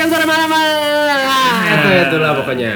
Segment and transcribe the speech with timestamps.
[0.00, 0.48] siang sore malam.
[1.68, 2.72] Itu itulah pokoknya.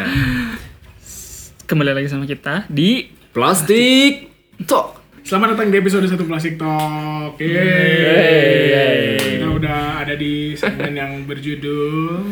[1.64, 4.28] Kembali lagi sama kita di Plastik
[4.68, 5.00] Talk.
[5.24, 7.40] Selamat datang di episode 1 Plastik Talk.
[7.40, 9.16] Yeay.
[9.40, 12.28] Kita udah ada di segmen yang berjudul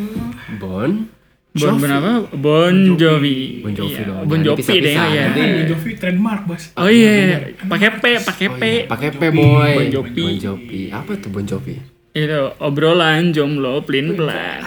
[0.61, 1.09] Bon.
[1.57, 2.29] Bon Bon apa?
[2.29, 3.65] Bon Jovi.
[3.65, 5.25] Bon Jovi Iya, dong, Bon Jovi deh ya.
[5.25, 6.69] Nanti- Bon Jovi trademark, Bos.
[6.77, 8.63] Oh iya, pakai P, pakai P.
[8.85, 9.73] Pakai P boy.
[9.73, 10.21] Bon Jovi.
[10.21, 10.93] Bon Jovi.
[10.93, 11.92] Apa tuh Bon Jovi?
[12.13, 14.61] Itu obrolan jomblo plin pelan.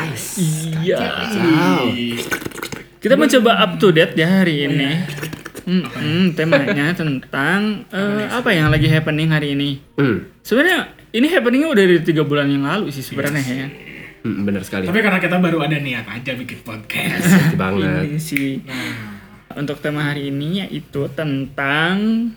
[0.83, 0.99] Iya.
[2.99, 4.91] Kita mencoba up to date ya hari ini.
[5.67, 9.79] Hmm, temanya tentang eh, apa yang lagi happening hari ini.
[9.95, 10.27] Hmm.
[10.43, 13.67] Sebenarnya ini happeningnya udah dari tiga bulan yang lalu sih sebenarnya ya.
[14.27, 14.91] Hmm, benar sekali.
[14.91, 17.23] Tapi karena kita baru ada niat aja bikin podcast.
[17.31, 18.11] Sakit banget.
[18.11, 18.59] Ini sih.
[19.55, 22.31] Untuk tema hari ini yaitu tentang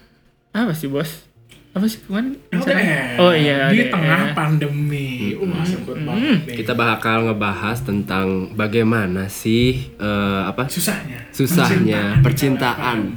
[0.53, 1.28] apa sih bos?
[1.69, 2.33] Apa sih kemarin?
[2.49, 3.21] LDR.
[3.21, 3.69] Oh iya.
[3.69, 3.93] Di LDR.
[3.93, 5.37] tengah pandemi.
[5.37, 6.55] Wah, sebut banget nih.
[6.65, 11.29] Kita bakal ngebahas tentang bagaimana sih eh, apa Susahnya.
[11.29, 13.13] susahnya percintaan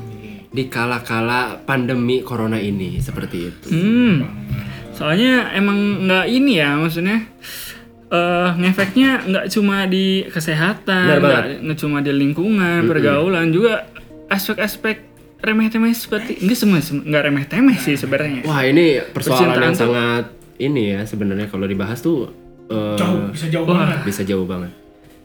[0.53, 3.69] di kala-kala pandemi corona ini seperti itu.
[3.73, 4.29] Hmm.
[4.93, 7.25] Soalnya emang nggak ini ya maksudnya
[8.13, 11.09] eh ngefeknya nggak cuma di kesehatan,
[11.65, 13.89] nggak cuma di lingkungan, pergaulan juga
[14.29, 15.12] aspek-aspek
[15.43, 18.41] remeh-temeh seperti enggak semua sem- nggak remeh-temeh sih sebenarnya.
[18.43, 20.25] Wah ini persoalan Percintaan yang tuh- sangat
[20.57, 22.31] ini ya sebenarnya kalau dibahas tuh
[22.65, 23.75] eh, Jauh, bisa jauh Wah.
[23.85, 23.99] banget.
[24.05, 24.71] bisa jauh banget.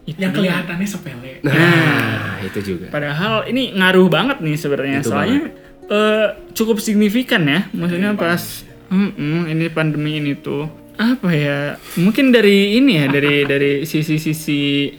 [0.03, 1.31] Itu Yang kelihatannya sepele.
[1.43, 2.87] Nah, itu juga.
[2.89, 4.99] Padahal ini ngaruh banget nih sebenarnya.
[4.99, 5.51] Itu Soalnya
[5.85, 7.67] eh, cukup signifikan ya.
[7.69, 8.41] Maksudnya pas
[8.87, 11.59] mm-mm, ini pandemi ini tuh apa ya?
[11.93, 14.89] Mungkin dari ini ya dari dari sisi-sisi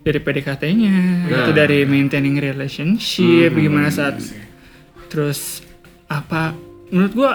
[0.00, 1.56] dari PDKT-nya, itu Nah.
[1.56, 4.18] dari maintaining relationship gimana saat
[5.06, 5.62] terus
[6.06, 6.54] apa
[6.90, 7.32] menurut gua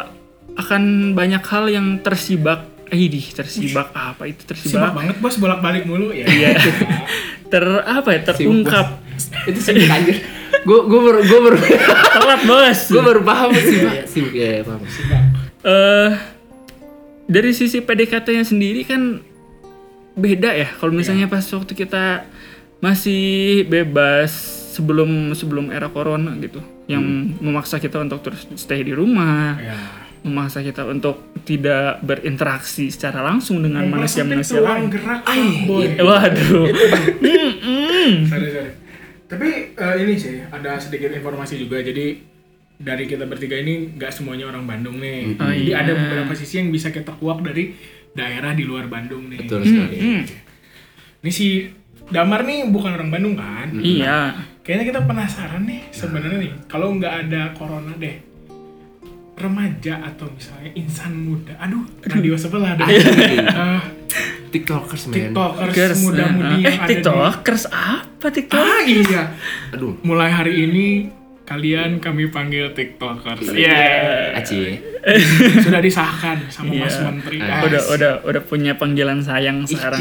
[0.56, 6.12] akan banyak hal yang tersibak Idih, tersibak apa itu Sibak tersibak banget, Bos, bolak-balik mulu
[6.12, 6.28] ya.
[6.28, 6.60] Iya.
[7.52, 9.00] ter apa ya terungkap
[9.48, 10.20] itu sih anjir.
[10.68, 11.58] Gue gue baru gue baru
[12.20, 13.96] telat bos gue baru paham sih Pak.
[14.06, 14.84] Sih ya, paham.
[15.66, 16.12] eh
[17.26, 19.26] dari sisi PDKT-nya sendiri kan
[20.14, 20.70] beda ya.
[20.78, 22.30] Kalau misalnya pas waktu kita
[22.78, 27.04] masih bebas sebelum sebelum era corona gitu, yang
[27.38, 29.76] memaksa kita untuk terus stay di rumah, Ya.
[30.22, 34.88] memaksa kita untuk tidak berinteraksi secara langsung dengan manusia-manusia lain.
[34.88, 35.28] gerak,
[35.66, 35.84] boy.
[35.84, 36.66] Eh, Waduh.
[38.24, 38.72] Sorry sorry
[39.28, 42.20] tapi eh, ini sih ada sedikit informasi juga jadi
[42.76, 45.80] dari kita bertiga ini nggak semuanya orang Bandung nih Oh, jadi iya.
[45.80, 47.72] ada beberapa sisi yang bisa kita kuak dari
[48.12, 49.96] daerah di luar Bandung nih Betul sekali.
[49.96, 50.22] Hmm,
[51.24, 51.72] ini si
[52.12, 54.36] Damar nih bukan orang Bandung kan Iya.
[54.62, 58.16] Kayaknya kita penasaran nih sebenarnya nih kalau nggak ada corona deh
[59.34, 63.82] remaja atau misalnya insan muda aduh radio sebelah deh Eh,
[64.54, 65.14] TikTokers man.
[65.16, 68.60] tiktokers Tiktokers, muda-mudi eh, yang ada di tiktokers apa tiktok?
[68.60, 69.24] ah iya
[69.72, 69.96] Aduh.
[70.04, 70.88] mulai hari ini
[71.44, 73.68] kalian kami panggil tiktokers Iya.
[73.68, 74.40] yeah.
[74.40, 74.80] Aci.
[75.60, 76.86] sudah disahkan sama Iya.
[76.86, 77.66] Mas Menteri Ah.
[77.66, 80.00] udah udah udah punya panggilan sayang sekarang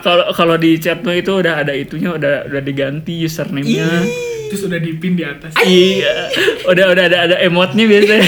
[0.00, 4.04] kalau kalau di chat tuh itu udah ada itunya udah udah diganti username-nya
[4.46, 6.28] terus udah dipin di atas iya
[6.62, 8.26] udah udah ada ada emotnya biasanya.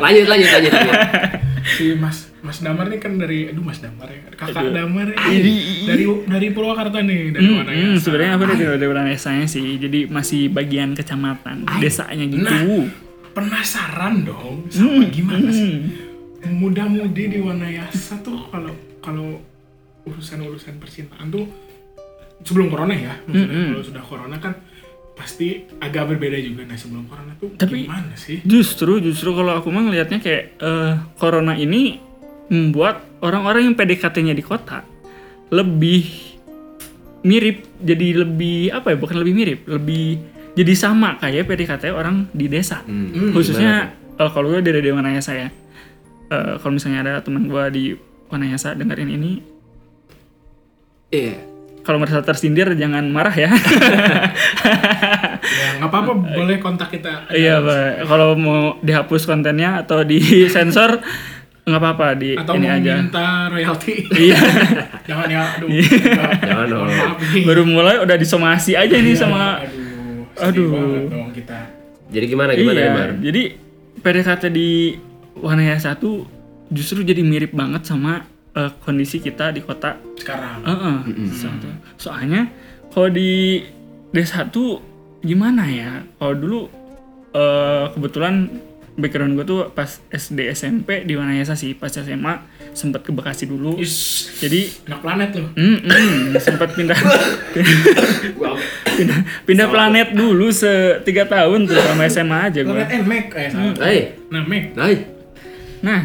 [0.00, 0.72] Lanjut lanjut lanjut.
[0.72, 0.96] lanjut.
[1.70, 4.20] si Mas Mas Damar nih kan dari aduh Mas Damar ya.
[4.30, 4.72] Kakak Aduh.
[4.72, 5.16] Damar ya.
[5.18, 5.52] dari
[6.24, 10.00] dari Purwakarta nih dari Hmm, mana hmm, sebenarnya aku dari dari orang desanya sih jadi
[10.06, 12.40] masih bagian kecamatan desanya gitu.
[12.40, 12.88] Nah.
[13.30, 15.86] penasaran dong sama gimana sih?
[16.42, 19.38] muda-mudi di Wanayasa tuh kalau kalau
[20.02, 21.44] urusan-urusan percintaan tuh
[22.40, 24.56] sebelum corona ya maksudnya kalau sudah corona kan
[25.12, 26.64] pasti agak berbeda juga.
[26.64, 28.40] Nah sebelum corona tuh Tapi- gimana sih?
[28.42, 32.00] justru justru kalau aku mah ngelihatnya kayak eh, corona ini
[32.50, 34.82] membuat orang-orang yang PDKT-nya di kota
[35.54, 36.06] lebih
[37.22, 40.18] mirip jadi lebih apa ya bukan lebih mirip lebih
[40.58, 42.82] jadi sama kayak PDKT orang di desa.
[42.82, 45.48] Hmm, khususnya eh, kalau gue dari Wanayasa ya
[46.30, 47.84] Eh, kalau misalnya ada teman gue di
[48.30, 49.32] Wanayasa dengerin ini.
[51.10, 51.50] Iya.
[51.80, 53.50] kalau merasa tersindir jangan marah ya.
[55.40, 57.26] Ya nggak apa-apa boleh kontak kita.
[57.34, 57.58] Iya
[58.06, 61.00] kalau mau dihapus kontennya atau disensor
[61.70, 64.40] nggak apa-apa di atau ini aja minta royalti iya
[65.08, 66.32] jangan ya aduh enggak.
[66.42, 66.88] Jangan dong.
[67.42, 69.70] Baru mulai udah disomasi aja nih Iya, sama aduh
[70.34, 71.08] sedih Aduh.
[71.08, 71.58] dong kita
[72.08, 73.10] Jadi gimana gimana iya Mar?
[73.16, 73.42] jadi
[73.96, 74.98] PDKT di
[75.36, 76.26] Wanaya satu
[76.68, 80.96] justru jadi mirip banget sama eh, kondisi kita di kota sekarang Heeh,
[81.30, 81.68] satu.
[81.96, 82.50] soalnya
[82.88, 83.62] kalau di
[84.10, 84.82] desa tuh
[85.20, 86.60] gimana ya kalau dulu
[87.30, 88.48] eh, kebetulan
[88.94, 92.42] background gue tuh pas SD SMP di Wanayasa sih pas SMA
[92.74, 93.78] sempat ke Bekasi dulu.
[93.78, 95.50] Is, Jadi anak planet loh.
[95.54, 96.98] mm, mm, sempat pindah
[98.96, 102.70] pindah, pindah planet dulu se tiga tahun tuh sama SMA aja gue.
[102.70, 103.74] Planet eh salah.
[103.78, 103.98] Hai,
[104.30, 104.64] Nah, Mac.
[105.82, 106.00] Nah,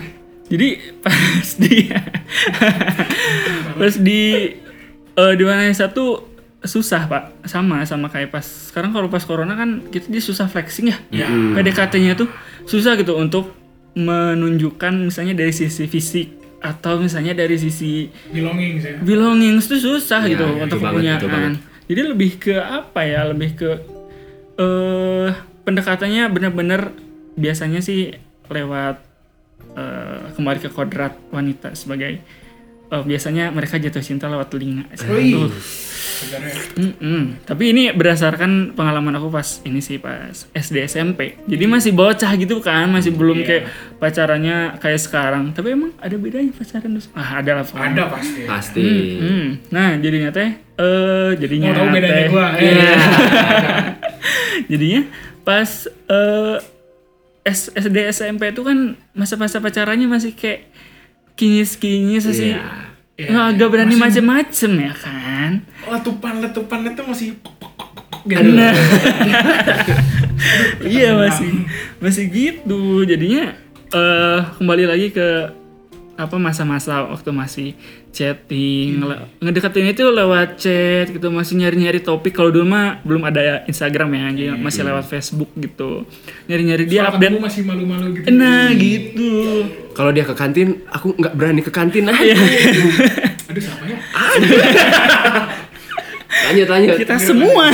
[0.50, 0.68] jadi
[1.06, 1.90] pas di
[3.80, 4.22] pas di
[5.16, 6.35] eh, di mana satu
[6.66, 10.90] susah pak sama sama kayak pas sekarang kalau pas corona kan kita dia susah flexing
[10.90, 11.28] ya Ya.
[11.30, 12.28] PDKT-nya tuh
[12.64, 13.54] susah gitu untuk
[13.96, 16.28] menunjukkan misalnya dari sisi fisik
[16.60, 18.98] atau misalnya dari sisi Belonging saya.
[19.00, 21.56] belongings tuh susah Ya, gitu ya, untuk banget, betul kepunyaan.
[21.86, 23.22] Jadi lebih ke apa ya?
[23.26, 23.70] Lebih ke
[24.56, 25.30] eh
[25.62, 26.94] pendekatannya benar-benar
[27.36, 28.16] biasanya sih
[28.48, 28.98] lewat
[29.74, 32.22] eh, kembali ke kodrat wanita sebagai
[32.88, 34.86] eh, biasanya mereka jatuh cinta lewat telinga.
[34.94, 35.52] Sebenarnya
[36.76, 37.44] Mm-mm.
[37.44, 41.36] Tapi ini berdasarkan pengalaman aku pas ini sih pas SD SMP.
[41.44, 43.46] Jadi masih bocah gitu kan, masih belum Iya.
[43.46, 43.64] kayak
[43.98, 45.52] pacarannya kayak sekarang.
[45.52, 47.08] Tapi emang ada bedanya pacaran dulu.
[47.12, 47.64] Ah, ada lah.
[47.64, 47.92] pokoknya.
[47.92, 48.42] ada pasti.
[48.46, 48.88] Pasti.
[49.18, 49.48] Hmm.
[49.70, 52.48] Nah, jadinya teh eh jadinya Mau tahu bedanya teh- gua?
[52.56, 52.92] Iya.
[54.72, 55.02] jadinya
[55.42, 55.70] pas
[56.08, 56.58] eh
[57.46, 58.78] S- SD SMP itu kan
[59.12, 60.66] masa-masa pacarannya masih kayak
[61.36, 62.56] kinyis-kinyis sih.
[62.56, 62.64] Iya.
[63.16, 65.52] Iya, Nggak agak berani macem-macem ya kan.
[65.88, 67.64] Letupan-letupan itu masih pok,
[68.28, 68.44] gitu.
[68.60, 68.76] Nah.
[70.84, 71.64] iya masih
[72.04, 73.08] masih gitu.
[73.08, 73.56] Jadinya
[73.96, 75.48] eh kembali lagi ke
[76.16, 77.70] apa masa-masa waktu masih
[78.16, 82.32] chatting, le- ngedeketin itu lewat chat gitu, masih nyari-nyari topik.
[82.32, 86.08] Kalau dulu mah belum ada Instagram ya, jadi masih lewat Facebook gitu.
[86.48, 87.44] Nyari-nyari dia Soal update.
[87.44, 88.32] masih malu-malu gitu.
[88.32, 89.32] Nah, gitu.
[89.92, 92.24] Kalau dia ke kantin, aku nggak berani ke kantin aja.
[92.24, 92.36] Iya.
[93.52, 93.98] Aduh siapa ya?
[96.46, 96.88] Tanya tanya.
[96.96, 97.68] Kita semua.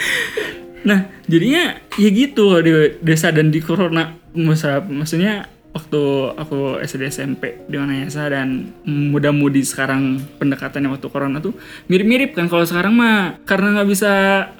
[0.88, 6.02] nah, jadinya ya gitu di desa dan di corona masa maksudnya waktu
[6.38, 11.50] aku SD SMP di Wanayasa dan muda-mudi sekarang pendekatannya waktu corona tuh
[11.90, 14.12] mirip-mirip kan kalau sekarang mah karena nggak bisa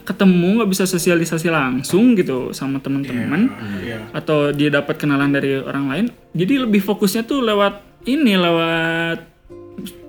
[0.02, 3.46] ketemu nggak bisa sosialisasi langsung gitu sama teman-teman
[3.78, 4.10] Iya.
[4.10, 7.78] atau dia dapat kenalan dari orang lain jadi lebih fokusnya tuh lewat
[8.10, 9.18] ini lewat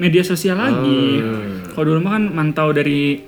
[0.02, 1.22] media sosial lagi
[1.70, 3.22] kalau dulu mah kan mantau dari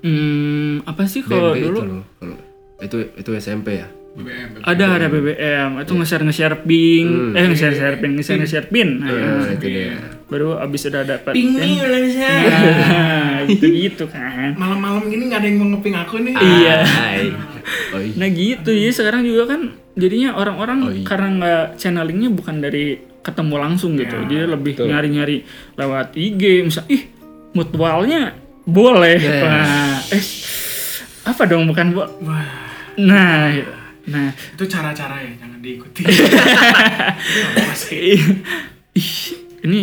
[0.00, 2.36] hmm, apa sih kalau dulu itu
[2.76, 3.88] itu itu SMP ya.
[4.16, 4.48] BBM.
[4.64, 7.06] ada ada BBM itu nge-share nge-share ping.
[7.32, 8.88] Eh nge-share nge-share ping nge-share nge-share pin.
[8.98, 9.92] Nah, Nah, itu dia.
[10.26, 12.30] baru abis udah dapat Ping pin, nih Malaysia.
[12.32, 14.56] nah gitu gitu kan.
[14.56, 16.34] Malam-malam gini nggak ada yang mau ngeping aku nih.
[16.34, 16.76] Iya.
[17.14, 17.38] Iya.
[18.16, 18.70] Nah gitu.
[18.70, 19.60] Ya sekarang juga kan
[19.92, 21.04] jadinya orang-orang Oh, iya.
[21.04, 25.42] karena nggak channelingnya bukan dari ketemu langsung gitu, Ya, dia lebih nyari-nyari
[25.74, 27.10] lewat IG, misal ih
[27.52, 28.32] mutualnya
[28.62, 29.42] boleh, Yes.
[29.42, 30.24] Wah, eh
[31.26, 31.66] apa dong?
[31.66, 32.06] Bukan bu?
[32.22, 32.46] Wah,
[32.96, 33.50] Nah,
[34.06, 36.02] nah itu cara-cara ya, jangan diikuti.
[38.96, 39.06] Ih
[39.62, 39.80] ini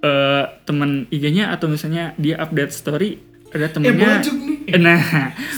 [0.00, 3.18] eh, teman IG-nya atau misalnya dia update story
[3.54, 4.58] ada temennya boleh, Juk, nih.
[4.66, 5.00] Eh, nah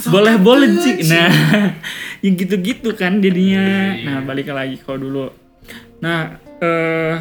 [0.08, 0.96] boleh boleh Cik.
[1.06, 1.30] nah
[2.24, 5.26] yang gitu-gitu kan jadinya Iya, nah balik lagi kalau dulu
[5.98, 7.16] nah eh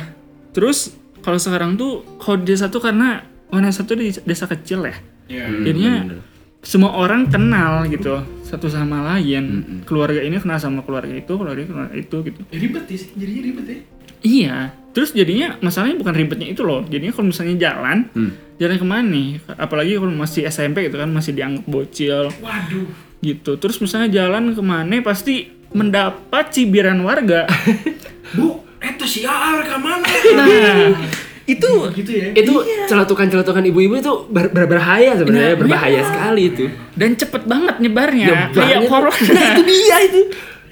[0.52, 4.96] terus kalau sekarang tuh kalau desa tuh karena mana satu di desa kecil ya
[5.26, 5.46] Iya.
[5.64, 5.94] jadinya
[6.66, 9.44] semua orang kenal gitu satu sama lain
[9.84, 13.42] keluarga ini kenal sama keluarga itu keluarga ini kenal itu gitu Ya, ribet sih, jadinya
[13.44, 13.78] ribet ya.
[14.22, 14.58] Iya,
[14.90, 16.82] terus jadinya masalahnya bukan ribetnya itu loh.
[16.84, 18.34] Jadinya kalau misalnya jalan, Hmm.
[18.58, 19.30] jalan ke mana nih?
[19.56, 22.90] Apalagi kalau masih SMP gitu kan, masih dianggap bocil Waduh.
[23.22, 23.52] gitu.
[23.56, 27.46] Terus misalnya jalan ke mana pasti mendapat cibiran warga.
[28.36, 30.02] Bu, itu si Aar ke mana?
[30.34, 30.98] Nah,
[31.46, 32.34] itu gitu ya.
[32.34, 32.54] Itu
[32.90, 36.04] celatukan-celatukan ibu-ibu itu ber- ber- berbahaya sebenarnya, Nah, berbahaya iya.
[36.04, 36.66] sekali itu.
[36.98, 39.14] dan cepet banget nyebarnya, kayak corona.
[39.14, 40.22] Nah, itu dia itu.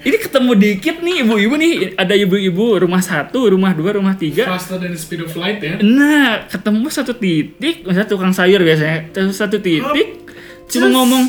[0.04, 4.52] Ini ketemu dikit nih ibu-ibu nih, ada ibu-ibu rumah satu, rumah dua, rumah tiga.
[4.52, 5.80] Faster than the speed of light ya.
[5.80, 10.28] Nah, ketemu satu titik, misalnya tukang sayur biasanya, terus satu titik,
[10.68, 11.24] cuma ngomong,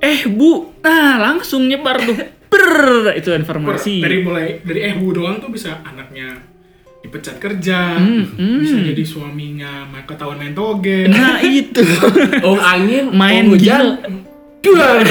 [0.00, 2.16] eh bu, nah langsung nyebar tuh,
[2.48, 4.00] ber, itu informasi.
[4.00, 6.40] Dari mulai dari eh bu doang tuh bisa anaknya
[7.10, 11.10] dipecat kerja, Hmm, bisa jadi suaminya ketahuan main toge.
[11.10, 11.82] Nah itu,
[12.46, 13.98] Oh angin, main oh, hujan,
[14.62, 15.02] duar.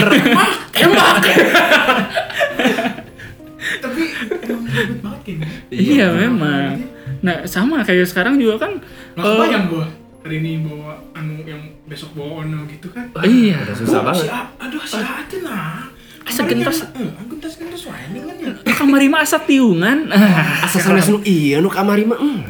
[3.84, 4.02] Tapi
[4.48, 5.48] emang ribet banget kayaknya.
[5.68, 6.88] Iya memang.
[7.20, 8.80] Nah sama kayak sekarang juga kan.
[9.20, 9.84] Nggak eh, kebayang gua
[10.24, 13.12] hari ini bawa anu yang besok bawa ono gitu kan.
[13.28, 13.60] iya.
[13.68, 14.24] Udah susah Bu, banget.
[14.24, 15.99] Si aduh si A aja nah.
[16.26, 16.84] Asa gentos.
[16.96, 18.52] Eh, gentos gentos wae dengan ya.
[18.76, 20.10] Kamari mah asa tiungan.
[20.64, 22.18] Asa sanes nu iya nu kamari mah.
[22.20, 22.42] mm.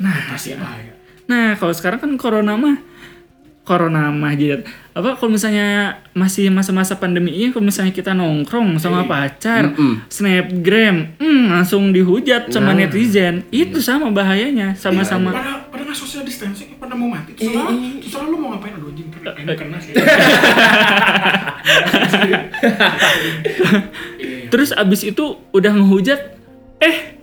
[0.00, 0.58] Nah, ya.
[1.24, 2.76] Nah kalau sekarang kan corona mah
[3.64, 4.60] corona mah jadi
[4.92, 9.72] apa kalau misalnya masih masa-masa pandemi ini kalau misalnya kita nongkrong sama pacar
[10.12, 12.84] snapgram hmm, langsung dihujat sama Nah.
[12.84, 17.72] netizen itu sama bahayanya sama-sama pada pada nggak social distancing pada mau mati terserah
[18.14, 18.78] terserah lu mau ngapain?
[18.78, 19.90] Aduh anjing Eh, kena kena sih.
[22.24, 22.38] Iya.
[24.54, 26.20] terus abis itu udah ngehujat
[26.78, 27.18] eh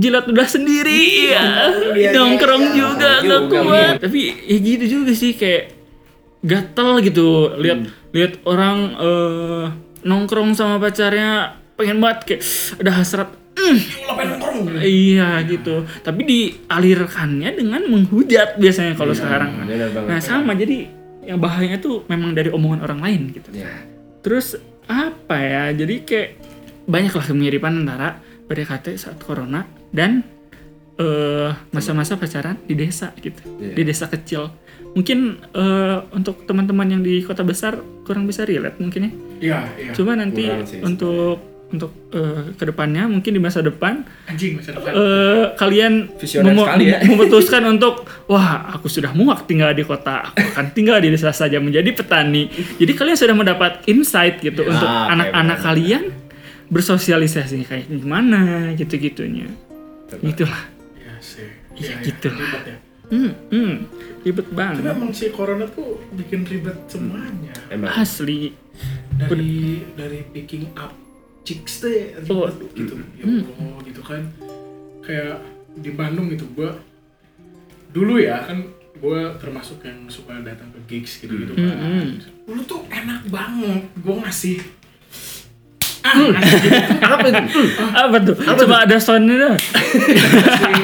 [0.00, 1.36] jilat udah sendiri.
[1.36, 3.94] Ya nongkrong juga nggak kuat.
[4.00, 5.76] tapi ya gitu juga sih kayak
[6.40, 7.52] gatel gitu.
[7.60, 9.64] Lihat lihat orang eh,
[10.08, 12.42] nongkrong sama pacarnya pengen banget kayak
[12.80, 13.78] ada hasrat "Mm,
[14.80, 20.08] iya gitu tapi dialirkannya dengan menghujat biasanya kalau sekarang benar banget.
[20.08, 20.88] nah sama jadi
[21.22, 23.68] yang bahayanya tuh memang dari omongan orang lain gitu Ya.
[24.20, 24.54] Terus
[24.84, 25.64] apa ya?
[25.72, 26.28] Jadi kayak
[26.84, 30.22] banyaklah kemiripan antara PDKT saat corona dan
[30.94, 33.74] eh, masa-masa pacaran di desa gitu, Iya.
[33.74, 34.50] di desa kecil.
[34.92, 35.18] Mungkin
[35.48, 39.12] eh, untuk teman-teman yang di kota besar kurang bisa relate mungkin ya.
[39.40, 40.46] iya iya Coba nanti
[40.80, 44.92] untuk untuk eh, ke depannya mungkin di masa depan anjing masa depan.
[44.92, 46.98] eh, kalian Visioner sekali ya.
[47.02, 51.56] memutuskan untuk wah aku sudah muak tinggal di kota aku akan tinggal di desa saja
[51.58, 52.46] menjadi petani.
[52.76, 55.66] Jadi kalian sudah mendapat insight gitu untuk oke, anak-anak benar.
[55.66, 56.02] kalian
[56.68, 59.48] bersosialisasi kayak gimana gitu gitunya
[60.20, 60.62] gitulah.
[60.94, 61.48] Iya sih.
[61.72, 62.28] Iya, Iya, gitu.
[62.28, 62.76] ribet ya.
[63.08, 63.72] Hmm, hmm,
[64.22, 67.52] ribet tapi banget emang si corona tuh bikin ribet semuanya.
[67.68, 67.92] Emang.
[67.92, 68.52] asli.
[69.12, 70.92] Dari dari picking up
[71.42, 72.48] chicks teh ribet Oh.
[72.72, 72.94] gitu.
[73.14, 73.42] Ya Hmm.
[73.52, 74.22] Allah gitu kan.
[75.00, 75.42] Kayak
[75.74, 76.76] di Bandung gitu gua
[77.88, 78.62] dulu ya kan
[78.96, 81.74] gua termasuk yang suka datang ke gigs gitu gitu kan.
[81.74, 82.08] Hmm,
[82.44, 84.62] dulu tuh enak banget gua ngasih.
[86.00, 86.78] Ah ngasih gitu.
[87.12, 87.60] Apa itu?
[87.92, 88.34] apa tuh?
[88.36, 89.54] Coba ada soundnya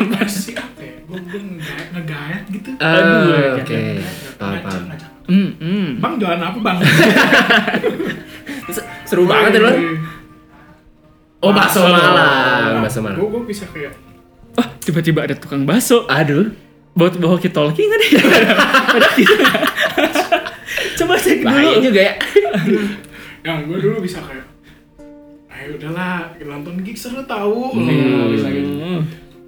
[0.08, 0.94] ngasih apa ya?
[1.04, 2.70] Gua ngegayat, ngegayat gitu.
[2.76, 3.54] Aduh, Ah.
[3.56, 3.82] Oke.
[4.36, 4.54] Paham,
[4.86, 5.28] ngajak paham.
[5.28, 5.88] hmm, hmm.
[5.98, 6.78] bang jualan apa bang?
[9.08, 9.76] Seru banget ya, Lon.
[11.38, 12.82] Oh, bakso Malang.
[12.82, 13.18] Bakso Malang.
[13.22, 13.94] Gue gue bisa kayak
[14.58, 16.50] oh tiba-tiba ada tukang bakso Aduh.
[16.98, 18.10] bawa bawa kita talking nggak deh
[18.98, 19.34] ada gitu
[20.98, 22.14] coba cek Bahaya dulu juga ya.
[23.46, 24.46] yang gue dulu bisa kayak
[25.54, 28.34] ayo udahlah nonton gigs seru tahu Hmm.
[28.34, 28.70] bisa gitu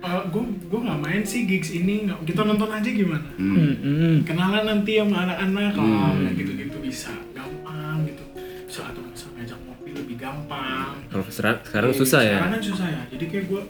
[0.01, 4.15] Hmm, gue gue nggak main sih gigs ini kita nonton aja gimana hmm, hmm.
[4.25, 8.25] kenalan nanti sama anak-anak oh, gitu gitu bisa gampang gitu
[8.71, 12.37] so atau bisa ngajak ngopi lebih gampang Kalau sekarang, sekarang susah ya.
[12.37, 13.63] sekarang kan susah ya jadi kayak gue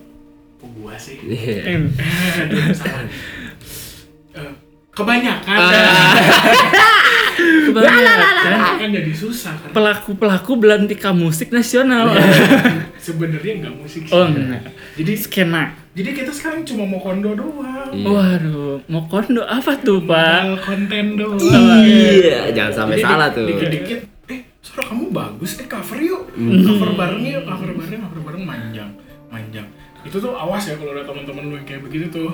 [0.56, 1.16] kok gue sih.
[1.20, 1.60] Iya.
[1.72, 3.04] Em, Eh.
[4.32, 4.52] Eh,
[4.92, 5.56] kebanyakan.
[7.40, 8.58] Kebanyakan.
[8.76, 12.12] Kan jadi susah kan pelaku-pelaku belantika musik nasional.
[12.98, 14.12] Sebenarnya nggak musik sih.
[14.12, 14.60] Oh enggak
[14.92, 15.72] jadi skena.
[15.90, 17.88] jadi kita sekarang cuma mau kondo doang.
[17.90, 18.04] Iya.
[18.06, 20.40] waduh mau kondo apa tuh pak?
[20.44, 21.40] Modal konten doang.
[21.80, 23.46] Iya, jangan sampai Jadi salah di- tuh.
[23.48, 24.00] dikit-dikit
[24.70, 26.22] suara kamu bagus eh cover yuk.
[26.38, 26.62] Hmm.
[26.62, 28.90] cover bareng yuk cover bareng cover bareng manjang
[29.26, 29.66] manjang.
[30.06, 32.30] Itu tuh awas ya kalau ada teman-teman lu yang kayak begitu tuh.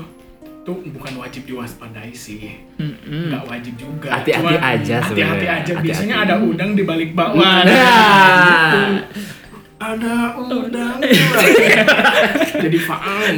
[0.68, 2.60] Tuh bukan wajib diwaspadai sih.
[2.76, 3.32] Hmm, hmm.
[3.32, 4.08] nggak wajib juga.
[4.20, 5.72] Hati-hati aja hati-hati aja.
[5.72, 5.84] Hati-hati.
[5.88, 9.00] biasanya ada udang di balik bakwan Nah.
[9.80, 10.98] ada udang.
[12.64, 13.36] Jadi faang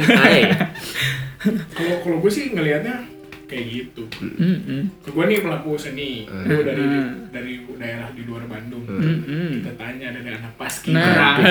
[1.71, 3.18] kalau kalau gue sih ngelihatnya
[3.49, 4.81] kayak gitu Hmm, hmm.
[5.03, 6.45] gue nih pelaku seni Hmm.
[6.45, 6.83] gue dari
[7.27, 9.49] dari daerah di luar Bandung Hmm, hmm.
[9.57, 11.41] kita tanya dari anak paski Nah.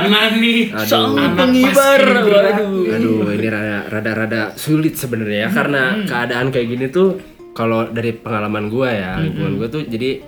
[0.00, 1.12] mana nih Aduh.
[1.12, 2.38] Anak pengibar paskibra.
[2.46, 7.18] waduh Aduh, ini rada- rada-rada sulit sebenarnya ya karena keadaan kayak gini tuh
[7.50, 10.22] kalau dari pengalaman gua ya, lingkungan gua tuh jadi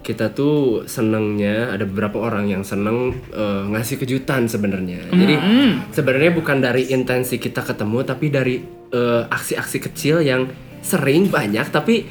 [0.00, 0.56] kita tuh
[0.86, 5.04] senengnya ada beberapa orang yang seneng eh, ngasih kejutan sebenarnya.
[5.06, 5.34] Jadi
[5.90, 8.56] sebenarnya bukan dari intensi kita ketemu tapi dari
[8.90, 10.48] eh, aksi-aksi kecil yang
[10.80, 12.04] sering banyak tapi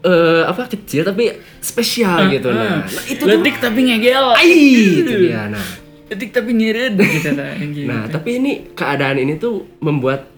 [0.00, 2.84] eh, apa kecil tapi spesial gitu nah.
[2.84, 4.52] Nah, itu tuh letik tapi ngegel ai,
[5.00, 5.66] itu dia nah.
[6.04, 7.32] letik tapi nyirid gitu
[7.72, 7.88] gitu.
[7.88, 10.28] Nah, tapi ini keadaan ini tuh membuat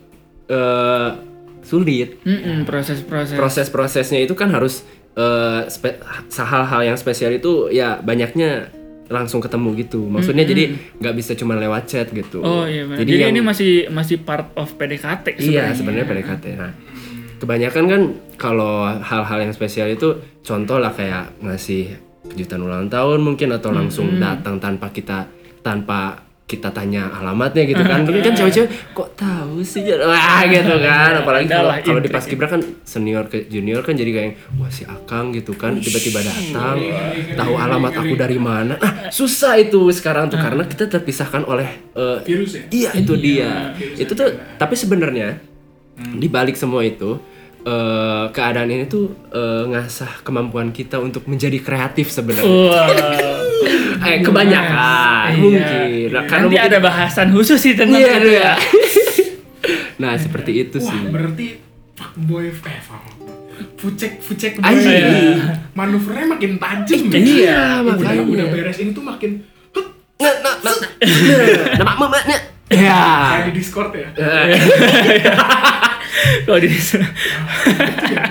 [0.47, 1.11] eh,
[1.63, 2.23] sulit.
[2.23, 5.99] Mm-mm, proses-proses Proses-prosesnya itu kan harus eh, spe-
[6.33, 8.71] hal-hal yang spesial itu ya banyaknya
[9.07, 10.07] langsung ketemu gitu.
[10.07, 10.65] Maksudnya jadi
[10.99, 12.43] nggak bisa cuma lewat chat gitu.
[12.43, 13.03] Oh iya benar.
[13.03, 16.45] Jadi, Jadi, yang- ini masih masih part of PDKT Iya, sebenarnya PDKT.
[16.55, 16.71] Nah,
[17.41, 18.03] kebanyakan kan
[18.37, 21.97] kalau hal-hal yang spesial itu contoh lah kayak ngasih
[22.33, 25.31] kejutan ulang tahun mungkin atau langsung datang tanpa kita
[25.63, 28.07] tanpa kita tanya alamatnya gitu kan.
[28.07, 29.83] Mungkin kan cewek-cewek kok tahu sih?
[29.99, 31.19] Wah gitu kan.
[31.19, 35.35] Apalagi kalau kalau di paskibra kan senior ke junior kan jadi kayak wah si Akang
[35.35, 35.75] gitu kan.
[35.83, 36.79] Tiba-tiba datang
[37.35, 38.79] tahu alamat aku dari mana.
[38.79, 41.67] Nah, susah itu sekarang tuh karena kita terpisahkan oleh
[41.99, 42.63] eh, virus ya?
[42.71, 43.75] Iya itu dia.
[43.75, 45.56] virus Itu tuh tapi sebenarnya
[45.97, 47.17] di balik semua itu
[47.63, 52.47] eh, keadaan ini tuh eh, ngasah kemampuan kita untuk menjadi kreatif sebenarnya.
[52.47, 52.89] Wah.
[53.97, 55.41] Eh kebanyakan Iya.
[55.41, 56.07] mungkin.
[56.15, 58.45] Nah, karena Nanti mungkin ada bahasan khusus sih tentang Iya, itu iya.
[58.45, 58.55] ya.
[60.05, 61.01] Nah, seperti itu Wah, sih.
[61.11, 61.47] berarti
[61.97, 62.81] fuckboy eh.
[63.81, 64.69] Fucek fucek boy.
[64.79, 65.59] iya.
[65.73, 67.17] Manuvernya makin tajam ya.
[67.19, 68.23] Iya, udah, makanya.
[68.23, 69.31] udah beres ini tuh makin
[69.73, 69.87] hut,
[70.21, 70.91] Nah, nah, nah, nah.
[71.81, 72.39] Nama mamanya.
[72.67, 73.03] Ya.
[73.39, 74.09] kayak di Discord ya.
[76.47, 76.71] Kalau di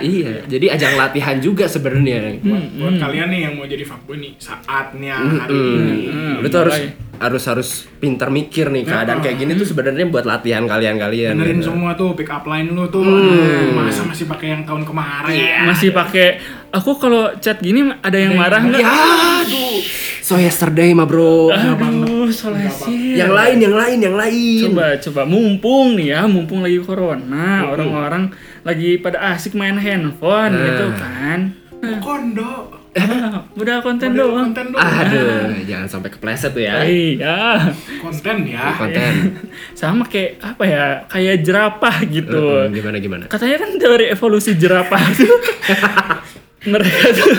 [0.03, 2.39] iya, jadi ajang latihan juga sebenarnya.
[2.43, 5.99] Buat, buat kalian nih yang mau jadi fuckboy nih saatnya hari ini.
[6.11, 6.35] Hmm.
[6.43, 6.77] Lu tuh harus
[7.15, 7.69] harus harus
[8.03, 11.39] pintar mikir nih keadaan kayak gini tuh sebenarnya buat latihan kalian-kalian.
[11.39, 11.71] Benerin gitu.
[11.71, 13.03] semua tuh pick up line lu tuh.
[13.03, 13.75] Hmm.
[13.79, 15.71] Masa masih pakai yang tahun kemarin?
[15.71, 16.27] masih pakai
[16.75, 18.81] aku kalau chat gini ada yang marah nggak?
[18.83, 18.91] Ya,
[19.47, 19.79] aduh.
[20.25, 21.53] So yesterday mah, Bro.
[21.53, 21.77] Aduh,
[22.35, 23.15] solesi.
[23.15, 24.59] Yang lain, yang lain, yang lain.
[24.69, 28.29] Coba coba mumpung nih ya, mumpung lagi corona, orang-orang
[28.61, 30.61] lagi pada asik main handphone Nah.
[30.61, 31.39] gitu kan.
[31.79, 32.53] Mau kondo.
[32.95, 34.55] Ah, udah konten doang.
[34.55, 34.79] Konten doang.
[34.79, 36.79] Aduh, jangan sampai kepleset tuh ya.
[36.79, 37.59] Iya.
[37.99, 38.71] Konten ya.
[38.71, 39.35] Konten.
[39.75, 40.85] Sama kayak apa ya?
[41.11, 42.63] Kayak jerapah gitu.
[42.63, 43.23] Mm, Gimana gimana?
[43.27, 45.27] Katanya kan teori evolusi jerapah itu
[46.65, 47.29] mereka tuh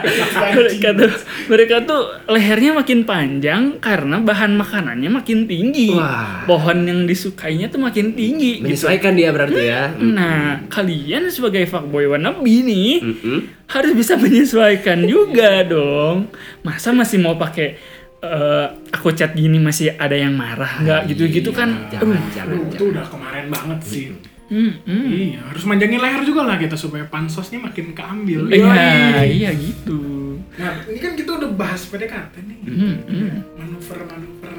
[0.56, 1.10] mereka tuh
[1.48, 5.92] mereka tuh lehernya makin panjang karena bahan makanannya makin tinggi.
[5.92, 6.44] Wah.
[6.44, 8.60] Pohon yang disukainya tuh makin tinggi.
[8.60, 8.64] gitu.
[8.64, 9.92] Menyesuaikan dia berarti ya.
[9.96, 13.38] Nah, kalian sebagai fuckboy wannabe nih Mm-mm.
[13.66, 16.28] harus bisa menyesuaikan juga dong.
[16.60, 17.76] Masa masih mau pakai
[18.20, 21.88] eh, aku chat gini masih ada yang marah nggak gitu-gitu kan?
[21.88, 24.04] Jangan, jangan, Aduh, itu udah kemarin banget sih.
[24.44, 25.06] Hmm, hmm.
[25.08, 28.44] Iya, harus manjangin leher juga lah kita supaya pansosnya makin keambil.
[28.48, 30.36] Iya, iya gitu.
[30.54, 32.58] Nah, ini kan kita udah bahas PDKT nih.
[32.62, 33.30] Hmm, hmm.
[33.56, 34.54] Manuver-manuver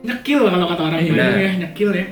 [0.00, 1.10] nyekil kalau kata orang Iya.
[1.10, 2.06] Bandung ya, nyekil ya.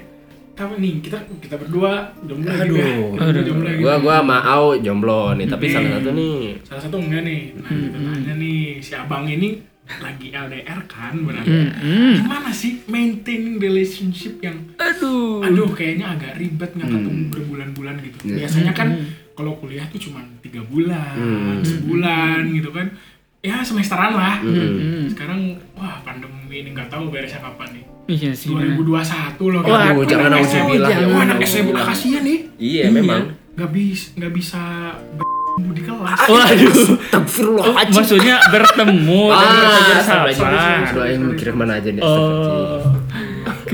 [0.52, 2.64] Tapi nih kita kita berdua jomblo juga.
[2.64, 2.76] Aduh.
[3.16, 3.82] Kita berdua jomblo gitu.
[3.82, 5.74] Gua gua sama Au jomblo nih, tapi Hmm.
[5.74, 6.38] salah satu nih.
[6.60, 7.40] Salah satu enggak nih.
[7.56, 9.48] Nah, kita tanya nih si abang ini
[9.92, 11.50] lagi LDR kan berarti.
[11.50, 12.12] Hmm, hmm.
[12.18, 15.42] Gimana sih maintaining relationship yang Aduh.
[15.42, 18.18] aduh kayaknya agak ribet nggak ketemu berbulan-bulan gitu.
[18.24, 18.34] Iya.
[18.38, 18.88] Biasanya kan
[19.32, 21.60] kalau kuliah tuh cuma tiga bulan, Hmm.
[21.62, 22.86] sebulan gitu kan.
[23.42, 24.38] Ya semesteran lah.
[24.38, 25.10] Hmm.
[25.10, 25.40] Sekarang
[25.74, 27.84] wah pandemi ini nggak tahu beresnya kapan nih.
[28.08, 28.50] Iya sih.
[28.50, 28.74] benar.
[28.76, 29.60] 2021 loh.
[29.62, 31.38] Wah, Aduh, jangan ya Wah, anak.
[31.42, 32.38] SMA kasihan nih.
[32.56, 32.90] Iya, Iya.
[32.90, 33.22] memang.
[33.52, 34.62] Nggak bisa nggak bisa
[35.54, 36.18] di kelas.
[36.22, 36.72] Waduh.
[36.72, 37.94] Oh, Astagfirullahaladzim.
[37.94, 39.40] maksudnya bertemu Ah,
[39.90, 40.26] bersama.
[40.26, 40.94] astagfirullahaladzim.
[40.94, 42.00] Doain mikir ke mana aja nih.
[42.00, 42.90] astagfirullahaladzim.
[43.62, 43.72] Oh.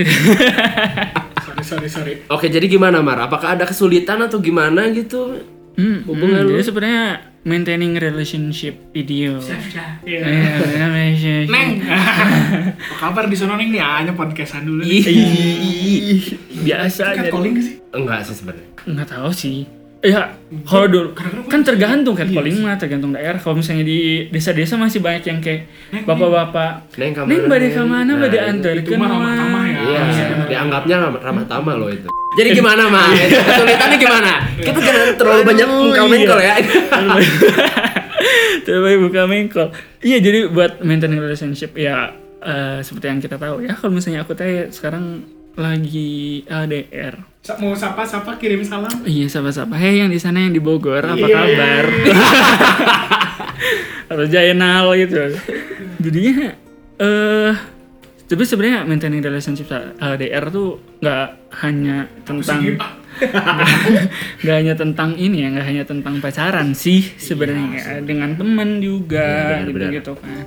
[1.41, 2.13] sorry sorry sorry.
[2.29, 3.19] Oke, jadi gimana Mar?
[3.21, 5.39] Apakah ada kesulitan atau gimana gitu?
[5.75, 6.53] Hmm, Hubungan hmm, lu?
[6.53, 7.05] jadi sebenarnya
[7.45, 9.39] maintaining relationship video.
[9.39, 9.95] Iya.
[10.03, 10.23] Iya,
[10.77, 11.47] relationship.
[11.49, 11.71] Neng,
[12.83, 13.79] apa kabar di sana Neng nih?
[13.79, 15.07] Hanya podcastan dulu nih.
[16.59, 17.31] Biasa Cat aja.
[17.31, 17.75] calling gak sih?
[17.91, 18.67] Enggak sih sebenarnya.
[18.85, 19.78] Nggak tahu sih.
[19.99, 20.31] Ya,
[20.63, 21.11] kalau dulu
[21.51, 23.35] kan tergantung kan calling mah tergantung daerah.
[23.35, 25.67] Kalau misalnya di desa-desa masih banyak yang kayak
[26.07, 26.87] bapak-bapak.
[26.95, 27.19] Neng?
[27.27, 28.15] Neng bade ke mana?
[28.15, 28.47] Nah, Bade itu.
[28.47, 29.75] antar itu mah ya.
[29.75, 30.27] Iya, Iya.
[30.47, 32.07] dianggapnya ramah, tamah loh itu.
[32.39, 33.11] Jadi gimana, Mar?
[33.51, 34.33] Kesulitannya gimana?
[34.55, 36.55] Kita jangan terlalu banyak mengkal-mengkal ya.
[38.67, 39.67] Coba buka mengkol.
[39.99, 43.75] Iya, jadi buat maintaining relationship ya eh, seperti yang kita tahu ya.
[43.75, 45.27] Kalau misalnya aku teh sekarang
[45.59, 47.28] lagi LDR.
[47.57, 48.93] Mau sapa-sapa kirim salam.
[49.03, 49.81] Iya, sahabat-sahabat.
[49.81, 51.33] Hei yang di sana yang di Bogor, apa Iya.
[51.33, 51.85] kabar?
[54.13, 55.17] Atau Jainal gitu.
[55.99, 56.55] Jadinya
[56.99, 57.53] eh
[58.29, 61.27] tapi sebenarnya maintaining relationship LDR tuh nggak
[61.65, 62.61] hanya tentang
[64.45, 69.65] nggak hanya tentang ini ya nggak hanya tentang pacaran sih sebenarnya dengan teman juga Iya,
[69.65, 69.91] gitu benar-benar.
[69.97, 70.45] gitu kan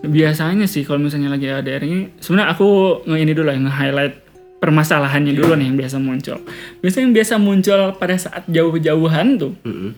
[0.00, 2.68] biasanya sih kalau misalnya lagi LDR ini sebenarnya aku
[3.04, 4.14] nge ini dulu ya nge-highlight
[4.60, 6.36] permasalahannya dulu nih yang biasa muncul.
[6.78, 9.96] Biasanya yang biasa muncul pada saat jauh-jauhan tuh Mm-mm.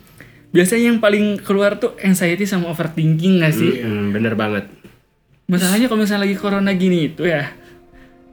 [0.49, 3.79] biasanya yang paling keluar tuh anxiety sama overthinking gak sih?
[3.79, 4.65] Mm, bener banget.
[5.43, 7.51] masalahnya kalau misalnya lagi corona gini itu ya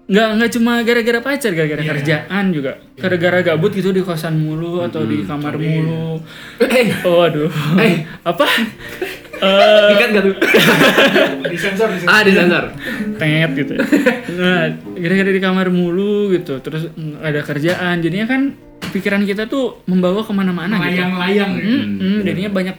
[0.07, 1.91] nggak nggak cuma gara-gara pacar gara-gara Iya.
[1.93, 2.79] kerjaan juga.
[2.95, 6.19] Gara-gara gabut gitu di kosan mulu atau di kamar mulu.
[6.61, 8.07] Eh, oh aduh Eh.
[8.21, 8.47] apa
[9.41, 10.35] eh ikat gak tuh?
[11.53, 12.13] disensor disensor.
[12.13, 12.65] ah, disensor.
[13.17, 13.75] tet gitu
[14.37, 14.69] nah
[15.01, 18.41] gara-gara di kamar mulu gitu terus nggak ada kerjaan jadinya kan
[18.93, 21.65] pikiran kita tuh membawa ke mana-mana gitu Layang-layang ya.
[21.65, 22.77] Hmm, hmm, jadinya banyak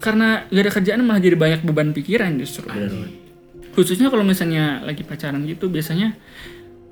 [0.00, 2.68] karena gak ada kerjaan malah jadi banyak beban pikiran justru
[3.74, 6.12] khususnya kalau misalnya lagi pacaran gitu biasanya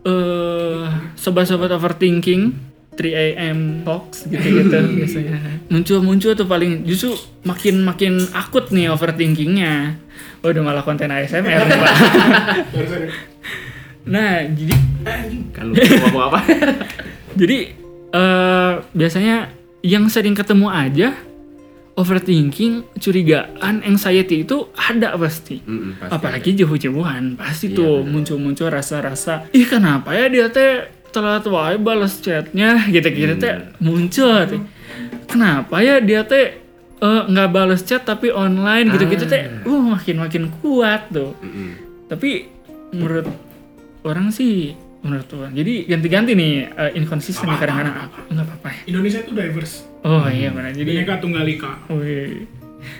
[0.03, 5.37] eh sobat-sobat overthinking 3 am talks gitu-gitu biasanya
[5.73, 9.97] muncul-muncul tuh paling justru makin makin akut nih overthinkingnya
[10.43, 11.95] Waduh malah konten ASMR nih, Pak.
[14.11, 14.75] Nah jadi
[15.63, 16.41] lu ngomong apa?
[17.41, 17.59] jadi
[18.11, 19.55] eh biasanya
[19.87, 21.15] yang sering ketemu aja
[21.93, 25.61] overthinking, curigaan, anxiety itu ada pasti.
[25.63, 31.44] Mm-mm, pasti Apalagi jauh-jauhan pasti Iya, tuh muncul-muncul rasa-rasa ih kenapa ya dia teh telat
[31.44, 33.77] wae balas chatnya gitu-gitu teh Hmm.
[33.79, 34.61] muncul teh.
[35.25, 36.59] Kenapa ya dia teh
[36.98, 39.68] eh, nggak balas chat tapi online gitu-gitu teh Ah.
[39.68, 41.37] uh makin-makin kuat tuh.
[41.38, 41.70] Mm-mm.
[42.07, 42.48] Tapi
[42.90, 43.29] menurut
[44.03, 47.94] orang sih menurut orang jadi ganti-ganti nih eh, inconsistent nih kadang-kadang
[48.29, 48.81] nggak apa-apa ya.
[48.88, 49.75] Indonesia itu diverse.
[50.03, 51.87] Oh iya benar jadi Bineka Tunggal Ika.
[51.88, 52.46] Wih.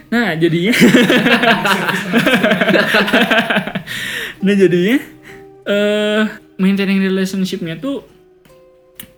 [0.09, 0.71] Nah jadinya
[4.39, 4.97] Nah jadinya
[5.63, 6.23] eh
[6.57, 8.05] maintaining relationship-nya tuh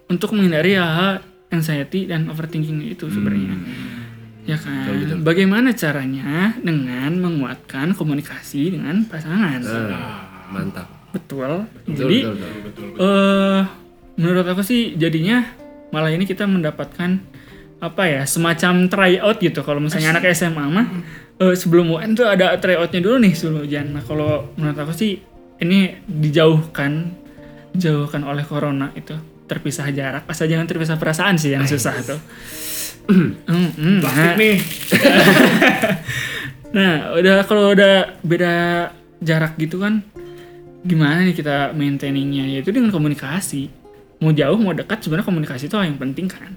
[0.07, 3.55] untuk menghindari hal anxiety dan overthinking itu sebenarnya.
[4.45, 5.25] Ya kan.
[5.25, 9.59] Bagaimana caranya dengan menguatkan komunikasi dengan pasangan.
[9.65, 10.85] Ah, mantap.
[11.09, 11.65] Betul.
[11.87, 12.85] Betul, Jadi betul, betul.
[12.93, 13.01] Betul.
[13.01, 13.61] eh
[14.19, 15.43] menurut aku sih jadinya
[15.89, 17.19] malah ini kita mendapatkan
[17.79, 20.87] apa ya semacam tryout gitu kalau misalnya anak SMA mah
[21.39, 25.19] eh, sebelum UN tuh ada tryoutnya dulu nih sebelum ujian nah kalau menurut aku sih
[25.59, 27.11] ini dijauhkan
[27.75, 29.13] dijauhkan oleh corona itu
[29.45, 32.19] terpisah jarak asal jangan terpisah perasaan sih yang susah tuh
[33.45, 34.57] hmm, Plastik nah, nih.
[36.75, 38.53] Nah, udah kalau udah beda
[39.23, 40.03] jarak gitu kan,
[40.83, 42.51] gimana nih kita maintainingnya?
[42.51, 43.71] Yaitu dengan komunikasi.
[44.19, 46.51] Mau jauh mau dekat sebenarnya komunikasi itu yang penting kan.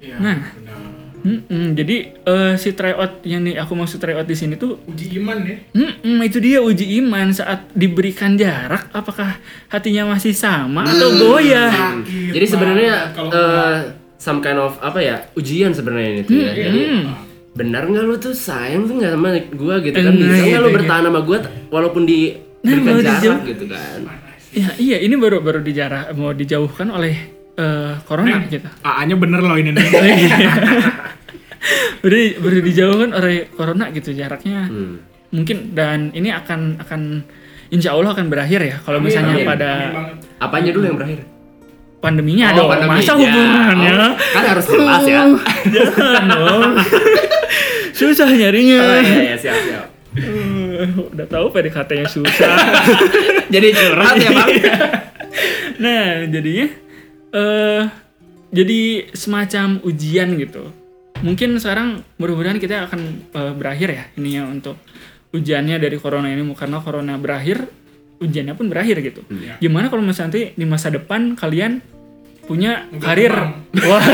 [0.00, 0.40] Iya, Nah.
[0.56, 0.97] benar.
[1.28, 5.36] Mm-mm, jadi eh, si tryout yang nih aku maksud tryout di sini tuh, Uji iman
[5.38, 5.60] ya.
[5.70, 9.36] mm-mm, itu dia uji iman saat diberikan jarak, apakah
[9.66, 11.68] hatinya masih sama atau goyah?
[12.00, 13.76] Sakit Jadi sebenarnya eh,
[14.16, 16.52] some kind of apa ya ujian sebenarnya ini tuh ya.
[16.56, 17.04] Jadi Hmm.
[17.50, 20.12] benar nggak lu tuh sayang tuh nggak sama gua gitu kan?
[20.12, 20.76] Bisa nggak lu gitu.
[20.76, 22.18] bertahan sama gua t- walaupun di
[22.58, 23.98] Nah, jarak dijauh- gitu kan?
[24.48, 27.14] Ya, iya, ini baru baru dijarah mau dijauhkan oleh
[27.54, 28.64] eh, corona gitu.
[28.80, 29.74] AA-nya bener loh ini
[31.58, 32.00] nih.
[32.02, 34.66] baru, baru dijauhkan oleh corona gitu jaraknya.
[34.66, 34.96] Hmm.
[35.28, 37.20] mungkin dan ini akan akan
[37.68, 40.16] insya Allah akan berakhir ya kalau misalnya amin, pada amin.
[40.40, 41.20] Apanya dulu yang berakhir?
[41.98, 42.90] pandeminya Oh, dong pandemi.
[42.96, 45.22] masa Ya, hubungannya oh, kan harus jelas ya.
[45.74, 46.72] jangan dong
[47.92, 49.86] susah nyarinya Oh, iya, iya, siap, siap.
[50.16, 52.54] Eh, udah tahu PDKT-nya susah
[53.54, 54.48] Jadi curhat ya bang.
[55.76, 56.66] nah jadinya
[57.30, 57.82] eh
[58.48, 58.80] jadi
[59.12, 60.72] semacam ujian gitu
[61.22, 63.00] mungkin sekarang mudah-mudahan kita akan
[63.34, 64.76] eh, berakhir ya ininya untuk
[65.34, 67.68] ujiannya dari corona ini karena corona berakhir
[68.18, 69.60] ujiannya pun berakhir gitu Iya.
[69.62, 71.78] gimana kalau misalnya nanti di masa depan kalian
[72.48, 73.34] punya Nggak karir
[73.84, 74.04] wah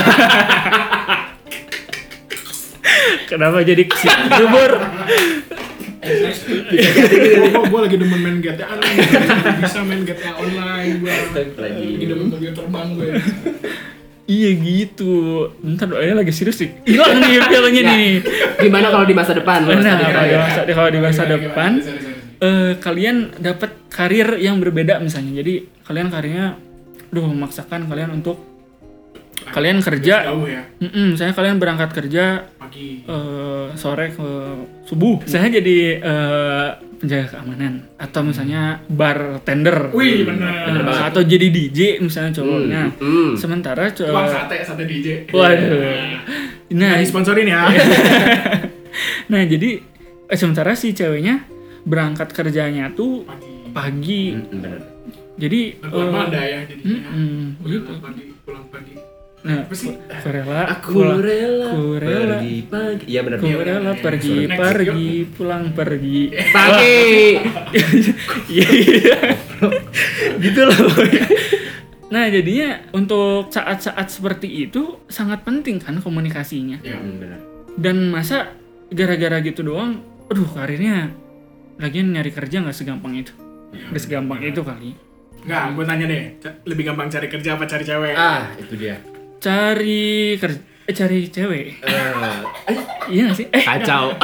[3.31, 3.85] kenapa jadi
[4.35, 4.71] subur
[6.05, 9.09] Gue gue lagi demen main GTA nih.
[9.64, 11.17] Bisa main GTA online gue.
[11.57, 11.97] Lagi.
[11.97, 13.09] Lagi demen mobil terbang gue.
[14.24, 15.12] Iya gitu
[15.62, 17.92] ntar doanya lagi serius sih hilang nih filmnya Ya.
[17.92, 18.12] nih
[18.56, 19.60] Gimana kalau di masa depan?
[19.62, 19.84] Nah, Mas?
[19.84, 21.70] kalau di masa, kalau di masa depan,
[22.38, 25.42] eh, kalian dapat karir yang berbeda misalnya.
[25.42, 26.56] Jadi kalian karirnya,
[27.10, 28.40] duh memaksakan kalian untuk
[29.46, 30.62] kalian kerja, Jauh ya.
[30.78, 33.02] mm misalnya kalian berangkat kerja Pagi.
[33.02, 34.28] eh, sore ke
[34.85, 35.20] subuh.
[35.24, 39.90] Saya jadi eh, penjaga keamanan atau misalnya bartender.
[39.90, 40.72] Wih bener.
[40.72, 42.83] Bener atau jadi DJ misalnya cowoknya.
[42.96, 43.33] Hmm.
[43.35, 45.09] Sementara Wah cowok sate sate DJ.
[45.28, 45.68] Waduh.
[46.70, 47.68] Nah, Nah, disponsorin ya.
[49.30, 49.80] nah jadi
[50.26, 51.44] eh, sementara si ceweknya
[51.83, 53.52] berangkat kerjanya tuh Pagi.
[53.70, 54.22] pagi.
[54.33, 54.78] Hmm, bener.
[55.35, 57.11] Jadi eh, Manda ya jadinya.
[57.11, 57.92] mm, Udah gitu.
[57.98, 58.94] pagi pulang pagi.
[59.44, 59.92] Nah, Apa sih?
[59.92, 63.04] aku rela, Aku pulang- rela, aku rela, pergi pagi.
[63.07, 63.37] Iya benar.
[63.37, 66.20] aku Iya, rela iya, pergi pergi pulang pergi.
[66.48, 67.04] Pagi.
[68.54, 69.18] Iya, iya.
[70.40, 70.72] gitu loh.
[70.74, 71.22] pokoknya.
[72.07, 76.80] Nah, jadinya untuk saat-saat seperti itu sangat penting kan komunikasinya.
[76.80, 76.96] Ya.
[76.96, 77.40] Hmm, benar.
[77.74, 78.54] Dan masa
[78.88, 81.12] gara-gara gitu doang, aduh karirnya
[81.76, 83.35] lagian nyari kerja nggak segampang itu.
[83.90, 84.94] Nggak segampang itu kali.
[85.42, 86.22] Enggak, gue tanya deh.
[86.64, 88.14] Lebih gampang cari kerja apa cari cewek?
[88.14, 88.96] Ah, itu dia.
[89.44, 90.57] Cari kerja,
[90.88, 91.85] eh, cari cewek.
[91.85, 92.76] Eh,
[93.12, 93.46] Iya gak sih?
[93.52, 94.16] Eh, kacau.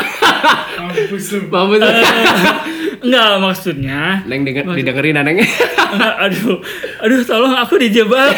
[0.80, 1.40] Mampus lu.
[1.52, 1.84] Mampus.
[3.04, 4.24] enggak maksudnya.
[4.24, 5.44] Neng denger, didengerin ah, Neng.
[6.24, 6.64] aduh,
[7.04, 8.32] aduh tolong aku dijebak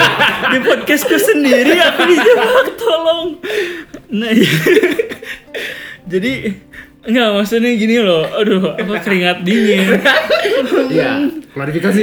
[0.54, 3.42] di podcastku sendiri aku dijebak tolong.
[4.14, 4.30] Nah,
[6.14, 6.54] jadi
[7.08, 8.24] enggak maksudnya gini loh.
[8.28, 9.88] Aduh, aku keringat dingin.
[10.88, 11.20] Iya,
[11.52, 12.02] klarifikasi.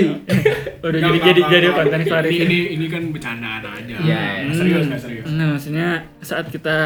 [0.80, 2.46] Udah jadi jadi jadi konten Ini- klarifikasi.
[2.46, 3.96] Ini ini kan bercandaan aja.
[3.98, 5.26] Iya, Serius nggak serius.
[5.28, 5.88] Nah, maksudnya
[6.20, 6.78] saat kita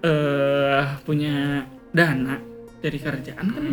[0.00, 2.40] eh punya dana
[2.78, 3.64] dari kerjaan kan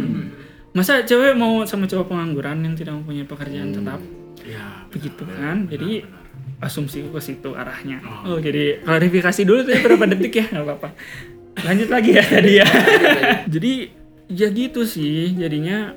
[0.73, 4.01] masa cewek mau sama cowok pengangguran yang tidak mempunyai pekerjaan tetap
[4.43, 4.83] Ya.
[4.87, 6.03] begitu kan jadi
[6.59, 8.01] asumsi ke situ arahnya.
[8.23, 10.89] Oh, jadi klarifikasi dulu tuh ya, berapa detik ya nggak apa-apa.
[11.65, 12.67] Lanjut lagi ya tadi ya.
[13.53, 13.73] jadi
[14.29, 15.33] ya gitu sih.
[15.33, 15.93] Jadinya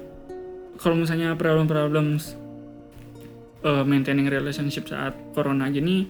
[0.81, 2.17] kalau misalnya problem-problem
[3.65, 6.09] uh, maintaining relationship saat corona gini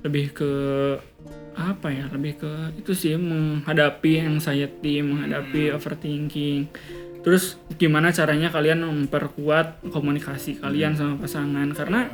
[0.00, 0.52] lebih ke
[1.60, 6.68] apa ya lebih ke itu sih menghadapi anxiety menghadapi overthinking.
[7.20, 11.68] Terus gimana caranya kalian memperkuat komunikasi kalian sama pasangan?
[11.76, 12.08] Karena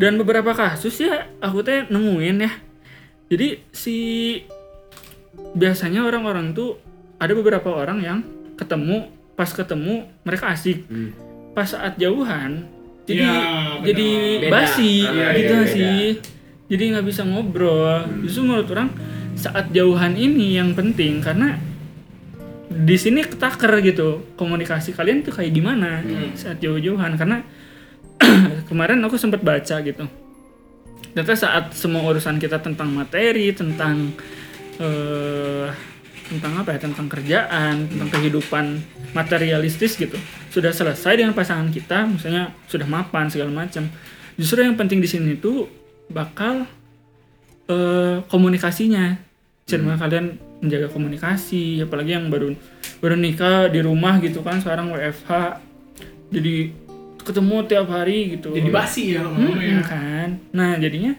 [0.00, 2.52] dan beberapa kasus ya aku teh nemuin ya.
[3.28, 3.96] Jadi si
[5.52, 6.78] biasanya orang-orang tuh
[7.16, 8.18] ada beberapa orang yang
[8.54, 11.10] ketemu pas ketemu mereka asik Hmm.
[11.50, 12.66] pas saat jauhan
[13.04, 13.42] jadi Iya,
[13.82, 14.50] jadi benar.
[14.52, 15.20] basi Beda.
[15.20, 15.66] Ah, gitu beda.
[15.66, 16.02] sih
[16.68, 18.90] jadi nggak bisa ngobrol justru menurut orang
[19.34, 21.56] saat jauhan ini yang penting karena
[22.70, 27.42] di sini ketaker gitu komunikasi kalian tuh kayak gimana saat jauh-jauhan karena
[28.68, 30.04] kemarin aku sempat baca gitu
[31.10, 34.14] ternyata saat semua urusan kita tentang materi tentang
[34.80, 35.68] eh,
[36.32, 36.78] tentang apa ya?
[36.80, 38.64] Tentang kerjaan tentang kehidupan
[39.12, 40.16] materialistis gitu.
[40.48, 43.86] Sudah selesai dengan pasangan kita misalnya sudah mapan segala macam.
[44.40, 45.68] Justru yang penting di sini tuh
[46.08, 46.64] bakal
[47.68, 49.20] eh, komunikasinya.
[49.70, 52.52] Cara kalian menjaga komunikasi apalagi yang baru
[53.00, 55.30] baru nikah di rumah gitu kan sekarang WFH
[56.30, 56.74] jadi
[57.20, 58.52] ketemu tiap hari gitu.
[58.52, 59.80] Jadi basi ya lama-lama ya.
[59.84, 60.28] Kan?
[60.52, 61.16] Nah jadinya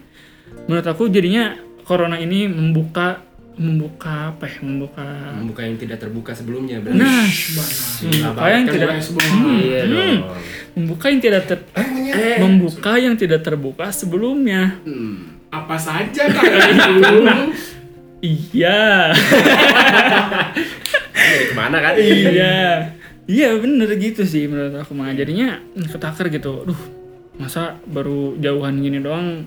[0.66, 3.22] menurut aku jadinya corona ini membuka
[3.54, 6.98] membuka apa ya membuka Membuka yang tidak terbuka sebelumnya berarti.
[6.98, 7.26] nah
[8.02, 9.22] membuka yang tidak Mulai semua.
[9.54, 10.16] Iya dong.
[10.72, 11.58] membuka yang tidak ter
[12.12, 15.36] Eh, membuka yang tidak terbuka sebelumnya Hmm.
[15.48, 16.40] apa saja itu?
[18.22, 19.10] iya
[21.12, 21.94] Jadi ke mana kan?
[21.96, 22.54] iya
[23.24, 26.80] iya bener gitu sih menurut aku mah jadinya ketaker gitu duh
[27.34, 29.44] masa baru jauhan gini doang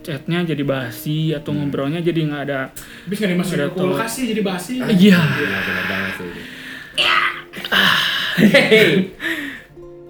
[0.00, 4.42] chatnya jadi basi atau ngobrolnya jadi nggak ada Habis nggak dimasukin Udah ke sih jadi
[4.42, 4.74] basi.
[4.80, 6.30] iya Gila, benar banget sih.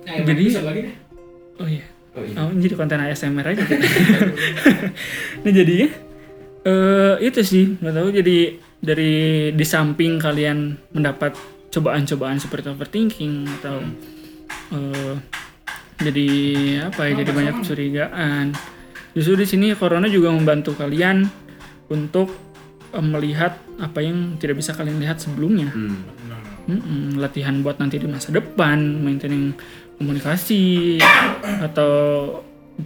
[0.02, 0.94] Eh, Jadi- bisa lagi deh.
[1.56, 2.34] oh iya Oh iya.
[2.36, 3.78] Oh, jadi konten ASMR aja gitu.
[5.42, 5.88] nah jadinya
[6.60, 8.38] eh itu sih nggak tahu jadi
[8.76, 9.14] dari
[9.50, 10.58] di samping kalian
[10.90, 11.38] mendapat
[11.70, 13.78] cobaan-cobaan seperti overthinking atau
[14.74, 15.14] eh
[16.00, 16.28] jadi
[16.84, 18.46] apa ya jadi banyak kecurigaan.
[19.10, 21.26] Justru di sini corona juga membantu kalian
[21.88, 22.30] untuk
[22.90, 25.70] eh, melihat apa yang tidak bisa kalian lihat sebelumnya.
[25.70, 25.98] Hmm.
[26.60, 29.50] Mm-mm, latihan buat nanti di masa depan, maintaining
[29.98, 30.96] komunikasi
[31.58, 31.90] atau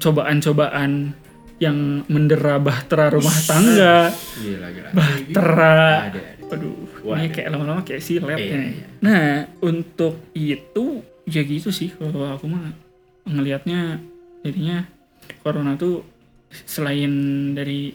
[0.00, 1.12] cobaan-cobaan
[1.60, 4.08] yang mendera bahtera rumah tangga,
[4.40, 4.88] Gila, gila.
[4.90, 5.76] bahtera.
[6.08, 6.20] Ada, ada.
[6.54, 8.62] Aduh, Wah, ini kayak lama-lama kayak silet Iya, ya.
[8.72, 8.86] iya.
[9.00, 9.26] Nah,
[9.60, 10.84] untuk itu
[11.24, 12.72] ya gitu sih kalau aku mah
[13.24, 14.00] ngelihatnya
[14.40, 14.84] jadinya
[15.40, 16.04] corona tuh
[16.64, 17.12] selain
[17.52, 17.90] dari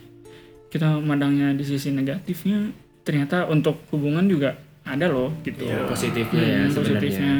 [0.67, 2.69] kita memandangnya di sisi negatifnya,
[3.01, 5.65] ternyata untuk hubungan juga ada loh gitu.
[5.65, 6.99] Iya, positifnya ya Hmm, sebenarnya.
[6.99, 7.33] positifnya.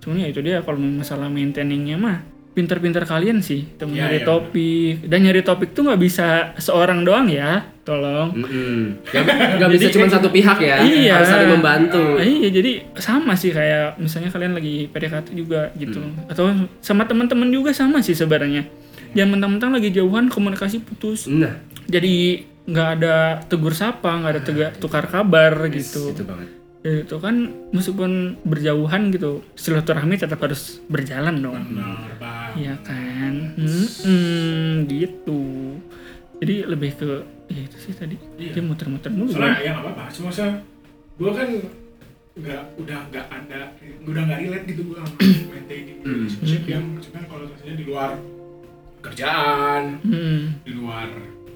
[0.00, 2.18] Cuman ya itu dia kalau masalah maintainingnya mah
[2.54, 7.26] pinter-pinter kalian sih itu nyari iya, topik dan nyari topik tuh nggak bisa seorang doang
[7.26, 9.02] ya tolong Mm-mm.
[9.10, 9.26] Gak,
[9.58, 10.78] gak bisa cuma satu pihak ya.
[10.80, 11.18] Iya.
[11.18, 12.14] Harus saling membantu.
[12.14, 15.98] Ah, iya jadi sama sih kayak misalnya kalian lagi PDKT juga gitu
[16.30, 16.46] atau
[16.78, 18.70] sama teman-teman juga sama sih sebenarnya
[19.14, 21.26] jangan mentang-mentang lagi jauhan komunikasi putus.
[21.26, 26.10] Nah, jadi nggak ada tegur sapa nggak ada tega- tukar kabar gitu.
[26.10, 26.48] itu banget.
[26.84, 27.34] Ya, itu kan
[27.72, 28.12] meskipun
[28.44, 31.56] berjauhan gitu silaturahmi tetap harus berjalan dong.
[31.56, 32.52] Benar, Bang.
[32.54, 33.56] Iya kan?
[33.56, 35.40] Hmm, gitu.
[36.38, 37.08] Jadi lebih ke
[37.48, 38.20] ya itu sih tadi.
[38.36, 38.52] Iya.
[38.52, 39.32] dia muter-muter mulu.
[39.32, 40.04] Soalnya ya nggak apa-apa.
[40.12, 40.60] Cuma saya,
[41.16, 41.48] gue kan
[42.34, 43.60] nggak udah nggak ada,
[44.04, 45.08] udah nggak relate gitu gue sama
[45.54, 48.10] maintaining relationship yang maksudnya kalau misalnya di luar
[49.04, 50.56] kerjaan, Hmm.
[50.60, 51.12] di luar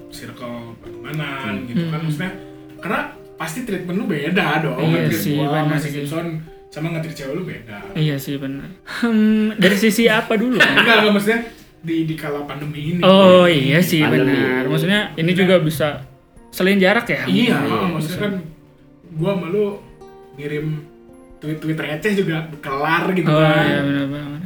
[0.09, 2.31] circle pertemanan gitu kan maksudnya
[2.77, 3.01] karena
[3.35, 5.89] pasti treatment lu beda dong Iya nge-treat sih, gua sama si.
[5.91, 6.27] Gibson
[6.69, 8.69] sama nge-treat cewek lu beda Iya sih benar.
[9.01, 10.57] Hmm, dari sisi apa dulu?
[10.77, 11.41] enggak enggak maksudnya
[11.79, 14.65] di di kala pandemi ini Oh iya sih benar.
[14.65, 16.03] Maksudnya ini juga bisa
[16.49, 17.23] selain jarak ya.
[17.25, 18.33] iya Iya, maksudnya kan
[19.11, 19.65] gua sama lu
[20.35, 20.65] ngirim
[21.37, 24.41] tweet-tweet receh juga kelar gitu Oh kan iya benar benar.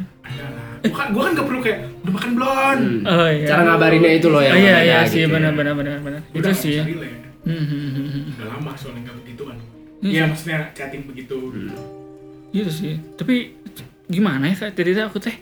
[0.84, 3.00] Lah gua kan kan gak perlu kayak udah makan belum Hmm.
[3.06, 3.46] Oh iya.
[3.46, 5.28] Cara ngabarinnya itu loh yang Oh, iya beda iya gitu sih ya.
[5.30, 6.22] benar benar benar benar.
[6.30, 6.78] Itu sih.
[7.43, 8.24] Hmm, hmm, hmm, hmm.
[8.34, 9.58] udah lama soalnya nggak begitu kan
[10.00, 10.12] Iya.
[10.12, 11.36] iya maksudnya chatting begitu
[12.52, 12.93] Gitu sih.
[13.13, 13.36] Tapi
[14.06, 14.72] gimana ya Kak?
[14.74, 15.36] Tadi tuh aku teh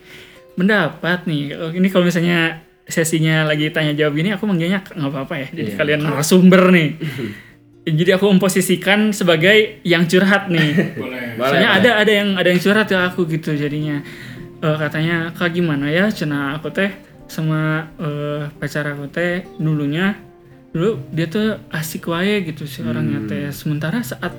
[0.53, 1.41] mendapat nih.
[1.55, 5.47] Oh, Ini kalau misalnya sesinya lagi tanya jawab gini aku manggilnya nggak apa-apa ya.
[5.49, 5.77] Jadi Iya.
[5.77, 6.89] kalian narasumber nih.
[7.81, 10.69] Jadi aku memposisikan sebagai yang curhat nih.
[11.01, 11.81] boleh Boleh, Soalnya boleh.
[11.81, 14.05] ada ada yang ada yang curhat ke aku gitu jadinya
[14.61, 16.93] Eh, katanya kak gimana ya cina aku teh
[17.25, 20.13] sama eh, pacar aku teh dulunya
[20.71, 23.49] dulu dia tuh asik wae gitu si orangnya teh.
[23.49, 24.31] Sementara saat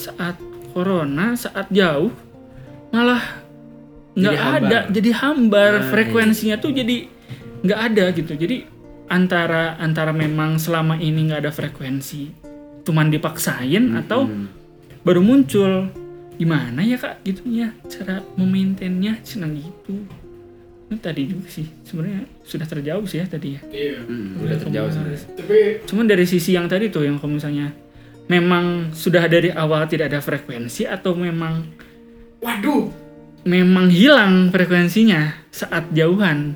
[0.00, 0.40] saat
[0.72, 2.12] corona saat jauh
[2.90, 3.20] malah
[4.16, 5.84] nggak ada jadi hambar.
[5.84, 7.04] Nah, frekuensinya tuh jadi
[7.60, 8.32] nggak ada gitu.
[8.32, 8.64] Jadi
[9.06, 12.46] antara antara memang selama ini nggak ada frekuensi
[12.86, 14.30] cuman dipaksain atau
[15.02, 15.90] baru muncul
[16.36, 20.04] gimana ya kak gitu ya cara memaintainnya senang gitu
[20.86, 23.98] Ini tadi juga sih sebenarnya sudah terjauh sih ya tadi ya Iya.
[24.02, 25.20] Hmm, udah terjauh sebenarnya.
[25.34, 27.74] Tapi cuman dari sisi yang tadi tuh yang kalau misalnya
[28.26, 31.66] memang sudah dari awal tidak ada frekuensi atau memang
[32.38, 32.86] waduh,
[33.42, 36.54] memang hilang frekuensinya saat jauhan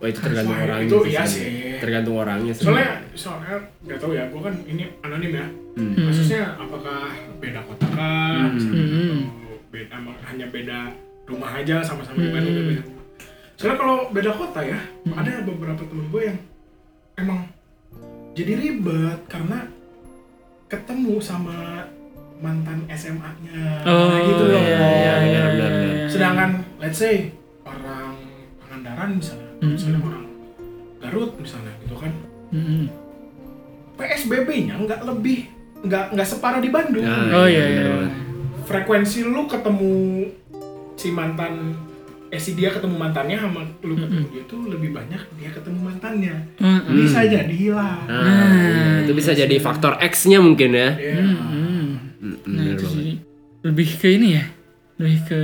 [0.00, 0.88] Oh itu tergantung orangnya.
[0.88, 1.46] itu sih iya sih.
[1.76, 2.52] Tergantung orangnya.
[2.52, 2.64] sih.
[2.64, 5.46] soalnya soalnya nggak tahu ya, gue kan ini anonim ya.
[5.70, 5.94] Hmm.
[5.96, 8.50] Kasusnya apakah beda kota kah?
[8.50, 9.18] misalnya, Hmm.
[9.38, 10.78] atau beda emang hanya beda
[11.24, 12.34] rumah aja sama-sama di Hmm.
[12.34, 13.04] Bandung beda rumah.
[13.54, 14.80] Soalnya kalau beda kota ya,
[15.10, 16.38] ada beberapa temen gue yang
[17.14, 17.40] emang
[18.32, 19.68] jadi ribet karena
[20.66, 21.84] ketemu sama
[22.38, 24.56] mantan SMA-nya oh gitu loh.
[24.56, 26.06] iya, iya, iya, benar, iya.
[26.08, 27.28] Sedangkan let's say
[27.62, 28.16] orang
[28.58, 29.70] Pangandaran misalnya, Hmm.
[29.76, 30.24] misalnya orang
[31.00, 32.12] Garut misalnya gitu kan,
[32.50, 32.88] Mm-mm.
[33.94, 35.48] PSBB-nya nggak lebih
[35.80, 37.04] nggak nggak separah di Bandung.
[37.04, 38.08] Nah, oh iya, iya iya.
[38.64, 40.28] Frekuensi lu ketemu
[40.94, 41.74] si mantan
[42.30, 46.34] eh si dia ketemu mantannya sama lu ketemu dia tuh lebih banyak dia ketemu mantannya.
[46.62, 46.94] Mm-mm.
[46.94, 48.06] Bisa jadi hilang.
[48.06, 50.90] Nah, iya, itu bisa jadi faktor X-nya mungkin ya.
[50.94, 51.14] Iya.
[51.18, 51.84] Mm-mm.
[52.20, 53.16] Hmm, Nah itu sih
[53.60, 54.44] lebih ke ini ya,
[55.00, 55.40] lebih ke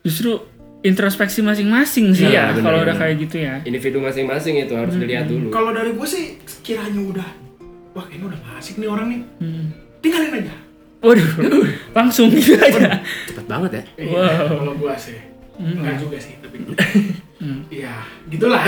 [0.00, 0.38] justru
[0.80, 3.54] introspeksi masing-masing sih Iya, ya benar, kalau udah kayak gitu ya.
[3.66, 5.50] Individu masing-masing itu harus dilihat dulu.
[5.50, 7.28] Kalau dari gue sih sekiranya udah
[7.96, 9.20] wah kayaknya udah asik nih orang nih.
[9.40, 9.64] Hmm.
[9.98, 10.54] Tinggalin aja.
[11.00, 11.28] Waduh,
[11.96, 13.00] langsung gitu aja.
[13.24, 13.82] Cepet banget ya.
[13.98, 14.60] Iya, Wow.
[14.60, 15.16] kalau gua sih.
[15.56, 15.80] Hmm.
[15.80, 16.56] Enggak juga sih, tapi
[17.72, 17.94] Iya,
[18.28, 18.60] gitulah.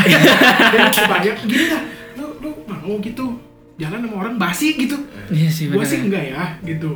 [1.12, 1.82] Banyak gini lah.
[2.16, 3.36] Lu lu mau gitu
[3.76, 4.96] jalan sama orang basi gitu.
[5.28, 5.88] Iya sih Gua benar.
[5.88, 6.90] sih enggak ya, gitu.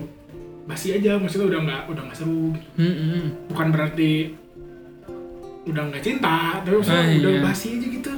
[0.62, 2.68] Basi aja, maksudnya udah enggak udah enggak seru gitu.
[2.78, 3.22] Mm-mm.
[3.48, 4.10] Bukan berarti
[5.62, 7.42] udah enggak cinta, tapi maksudnya Ah, udah iya.
[7.42, 8.12] basi aja gitu.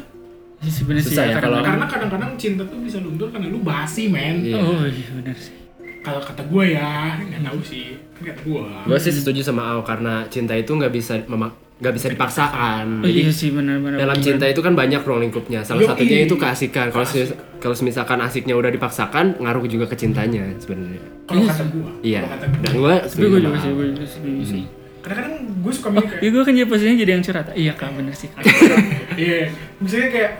[0.65, 4.41] Iya sih ya kalau- Karena kadang-kadang cinta tuh bisa luntur karena lu basi, men.
[4.41, 4.57] Iya.
[4.57, 5.55] Oh iya benar sih.
[6.01, 7.97] Kalau kata gue ya, nggak tahu sih.
[8.13, 8.61] Kan kata gue.
[8.85, 13.03] Gue sih setuju sama Ao karena cinta itu nggak bisa memak nggak bisa dipaksakan.
[13.03, 13.99] Oh iya sih benar-benar.
[13.99, 15.61] dalam cinta itu kan banyak ruang lingkupnya.
[15.61, 15.91] Salah Yoi.
[15.91, 16.87] satunya itu keasikan.
[16.89, 21.03] Kalau se- kalau misalkan asiknya udah dipaksakan, ngaruh juga ke cintanya sebenarnya.
[21.25, 21.91] Kalau kata gue.
[22.05, 22.21] Iya.
[22.27, 22.61] Kata gue.
[22.63, 24.65] Dan gue Tapi gue juga sih, gue juga setuju sih.
[25.01, 27.47] Kadang-kadang gue suka mikir kayak Iya gue kan jadi posisinya jadi yang curhat.
[27.55, 28.43] Iya kak benar sih kak.
[29.17, 29.37] Iya,
[29.79, 30.33] misalnya kayak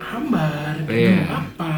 [0.00, 1.26] hambar gitu Iya.
[1.28, 1.74] apa?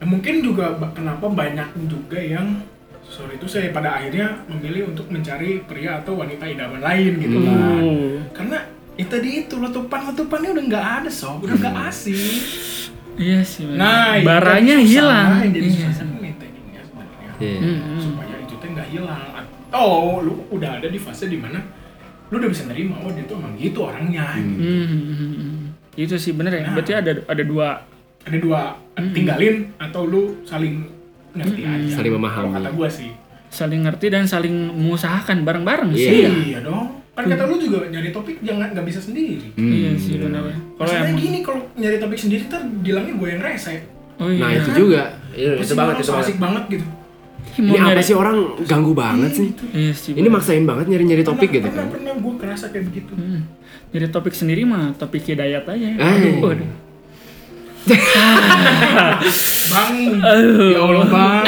[0.00, 2.64] Ya, mungkin juga kenapa banyak juga yang
[3.04, 7.58] sorry itu saya pada akhirnya memilih untuk mencari pria atau wanita idaman lain gitu kan.
[7.78, 8.16] Oh.
[8.32, 8.58] Karena
[8.96, 12.16] itu tadi itu letupan letupannya udah nggak ada sob, udah nggak asik.
[13.16, 13.68] Iya sih.
[13.76, 15.28] Nah, itu baranya kan susah, hilang.
[15.36, 15.76] Yang jadi Iya.
[15.76, 17.30] susah kan maintainingnya sebenarnya.
[17.36, 17.58] Iya.
[17.60, 17.98] Mm-mm.
[18.00, 19.28] Supaya itu teh nggak hilang.
[19.36, 19.88] Atau
[20.22, 21.60] lu udah ada di fase di mana
[22.30, 24.26] lu udah bisa nerima oh dia tuh emang gitu orangnya.
[24.32, 25.59] Hmm, hmm, hmm, hmm.
[25.92, 26.62] Itu sih bener ya.
[26.62, 26.72] Nah.
[26.74, 27.68] Berarti ada ada dua.
[28.20, 28.60] ada dua
[29.10, 30.84] tinggalin atau lu saling
[31.32, 32.36] ngerti aja Saling memahami.
[32.36, 33.10] kalau kata gua sih
[33.48, 36.04] saling ngerti dan saling mengusahakan bareng-bareng Iya.
[36.04, 36.20] sih.
[36.46, 40.20] iya dong kan kata lu juga nyari topik jangan nggak bisa sendiri Hmm, Iya sih
[40.20, 40.44] benar.
[40.44, 43.74] Kalau Masalahnya emang gini kalau nyari topik sendiri ntar bilangnya gue yang rese
[44.16, 44.42] Oh iya.
[44.42, 45.02] Nah itu juga.
[45.32, 46.86] Iya, itu banget itu asik banget gitu
[47.60, 49.48] Mau Ini apa nyari- sih orang ganggu banget sih?
[49.70, 50.12] Iya sih.
[50.12, 51.92] Ini maksain banget nyari-nyari topik pernah, gitu pernah, kan.
[51.92, 53.40] pernah gue kerasa kayak begitu Hmm.
[53.90, 55.86] Jadi topik sendiri mah topik hidayat aja.
[55.88, 55.98] Eh.
[55.98, 56.70] Aduh, aduh.
[59.66, 60.70] bang Aduh.
[60.70, 61.44] ya allah bang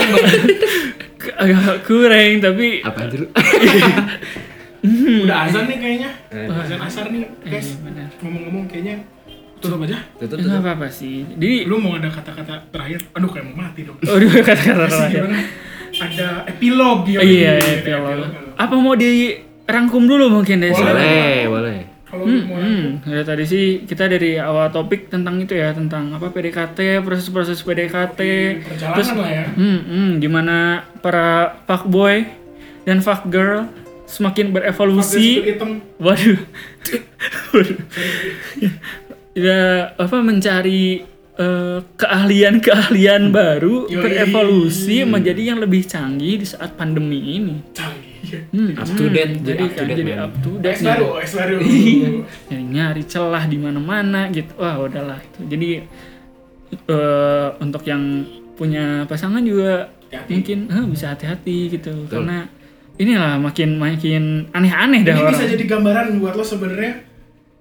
[1.34, 3.26] Agak kurang tapi Apa dulu?
[5.22, 6.50] udah azan nih kayaknya Eh.
[6.50, 8.10] azan asar nih eh, guys benar.
[8.18, 8.98] ngomong-ngomong kayaknya
[9.56, 10.66] tutup aja Tutup, Enggak tutup.
[10.66, 11.22] apa-apa sih.
[11.30, 15.22] Jadi lu mau ada kata-kata terakhir aduh kayak mau mati dong Aduh kata-kata terakhir.
[16.02, 17.20] Ada epilog ya.
[17.22, 18.26] Iya, epilog.
[18.58, 20.72] Apa mau dirangkum dulu mungkin deh?
[20.74, 20.90] Boleh.
[20.90, 21.78] Boleh, boleh.
[22.12, 26.28] Kalau mau Hmm, ya tadi sih kita dari awal topik tentang itu ya tentang apa
[26.28, 28.20] PDKT, proses-proses PDKT,
[28.60, 29.46] perjalanan terus lah ya.
[29.48, 30.56] hmm, hmm, gimana
[31.00, 32.28] para fuckboy
[32.84, 33.64] dan fuckgirl
[34.04, 35.56] semakin Pakai berevolusi.
[35.96, 36.36] Waduh.
[37.56, 37.80] Waduh.
[39.32, 39.60] ya
[39.96, 43.98] apa mencari eh, keahlian-keahlian baru Yoi.
[43.98, 47.56] berevolusi menjadi yang lebih canggih di saat pandemi ini.
[47.70, 48.10] Canggih.
[48.48, 50.24] Hmm, Up to date, hmm, jadi to kan date, jadi man.
[50.24, 50.72] up to date.
[50.72, 51.56] Es baru, es baru.
[51.60, 52.08] nyari,
[52.66, 55.68] nyari celah di mana-mana gitu wah udahlah itu jadi
[56.72, 58.24] eh, untuk yang
[58.54, 60.30] punya pasangan juga Hati-hati.
[60.30, 62.48] mungkin eh, bisa hati-hati gitu karena
[62.94, 66.92] inilah makin makin aneh-aneh dah Ini orang bisa jadi gambaran buat lo sebenarnya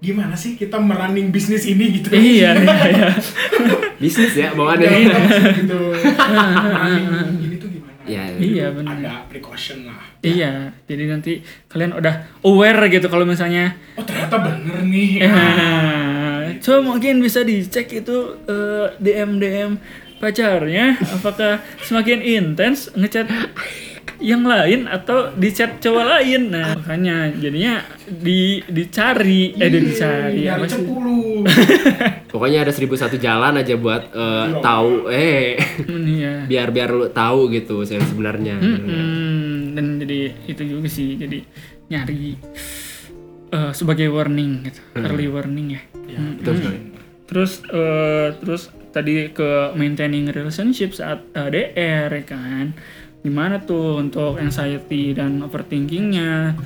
[0.02, 2.10] gimana sih kita merunning bisnis ini gitu?
[2.10, 3.08] Iya iya iya.
[4.02, 5.18] Bisnis ya bawaannya Iya,
[5.62, 5.80] gitu.
[7.46, 7.94] Ini tuh gimana?
[8.02, 8.74] Ya iya.
[8.74, 10.02] Benar ada precaution lah.
[10.26, 15.22] Iya jadi nanti kalian udah aware gitu kalau misalnya oh ternyata bener nih.
[15.22, 19.78] Eh, coba mungkin bisa dicek itu eh, DM DM
[20.18, 23.26] pacarnya apakah semakin intens ngechat
[24.22, 26.54] yang lain atau di chat cowok lain.
[26.54, 29.58] Nah makanya jadinya di dicari.
[29.58, 30.78] Eh di dicari nyari apa sih?
[30.78, 31.42] cepulu
[32.32, 36.34] pokoknya ada seribu satu jalan aja buat eh, tahu eh Hmm, iya.
[36.50, 38.56] biar biar lu tahu gitu yang sebenarnya.
[38.62, 41.42] Hmm, dan jadi itu juga sih jadi
[41.90, 42.38] nyari
[43.52, 45.82] eh, sebagai warning gitu early warning ya.
[45.82, 46.38] Hmm.
[46.40, 46.78] betul sekali.
[47.26, 48.62] Terus eh, terus
[48.92, 51.24] tadi ke maintaining relationship saat
[51.72, 52.76] ya kan
[53.22, 56.58] gimana tuh untuk anxiety dan overthinkingnya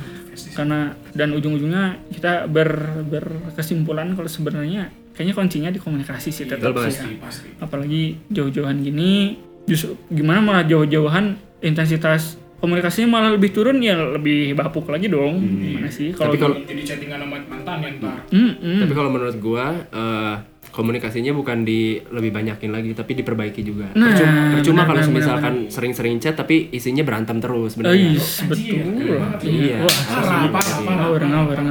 [0.57, 6.93] karena dan ujung-ujungnya kita ber berkesimpulan kalau sebenarnya kayaknya kuncinya di komunikasi sih tetap Betul
[6.93, 7.17] sih banget.
[7.17, 7.21] ya.
[7.25, 14.57] pasti apalagi jauh-jauhan gini justru gimana malah jauh-jauhan intensitas komunikasinya malah lebih turun ya lebih
[14.57, 15.39] bapuk lagi dong.
[15.41, 16.11] Gimana sih?
[16.11, 18.17] Kalau Tapi kalau- jadi chattingan sama mantan ya ntar.
[18.33, 18.81] Hmm, hmm.
[18.83, 20.35] tapi kalau menurut gua eh,
[20.67, 23.89] komunikasinya bukan di lebih banyakin lagi tapi diperbaiki juga.
[23.97, 28.13] Nah, percuma, percuma kalau misalkan sering-sering chat tapi isinya berantem terus sebenarnya
[28.45, 29.17] betul.
[29.41, 29.41] Ya.
[29.41, 29.79] Iya.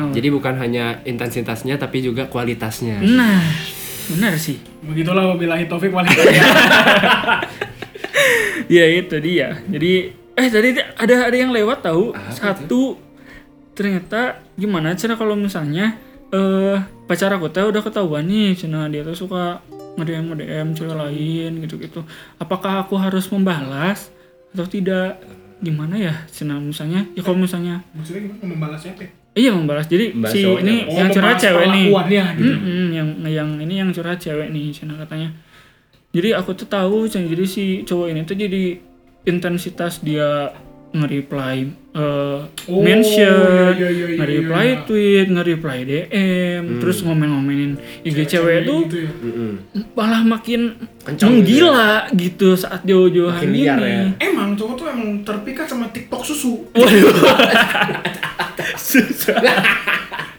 [0.09, 2.97] Jadi bukan hanya intensitasnya tapi juga kualitasnya.
[3.01, 3.45] Nah
[4.05, 4.57] benar sih.
[4.81, 6.45] Begitulah wabillahi taufik wal hidayah.
[8.65, 9.61] Ya itu dia.
[9.69, 12.11] Jadi eh tadi ada ada yang lewat tahu.
[12.29, 12.99] Satu.
[13.71, 18.87] Ternyata gimana cara kalau misalnya eh pacar aku teh udah ketahuan nih cina.
[18.87, 19.59] Dia tuh suka
[19.95, 22.03] nge-DM nge-DM cewek lain gitu-gitu.
[22.35, 24.11] Apakah aku harus membalas
[24.51, 25.19] atau tidak?
[25.55, 26.59] Gimana ya cina?
[26.59, 28.43] Misalnya ya kalau misalnya maksudnya gimana?
[28.43, 29.87] Membalas siapa iya membalas.
[29.87, 31.85] Jadi Membalas si ini Oh, yang curhat cewek nih.
[32.35, 32.51] gitu.
[32.55, 35.31] Mm-mm, yang yang ini yang curhat cewek nih cina katanya.
[36.15, 38.79] Jadi aku tuh tahu jadi si cowok ini tuh jadi
[39.25, 40.53] intensitas dia
[40.91, 41.55] nge-reply
[41.91, 44.81] eh, Oh, mention, iya, iya, iya, nge-reply iya.
[44.81, 49.11] tweet, nge-reply DM, terus ngomen-ngomenin IG cewek tuh gitu ya.
[49.91, 53.83] Malah makin Kencang menggila gitu saat jauh-jauhan Makin ini.
[53.83, 54.03] ya.
[54.23, 56.63] emang cowok tuh emang terpikat sama TikTok susu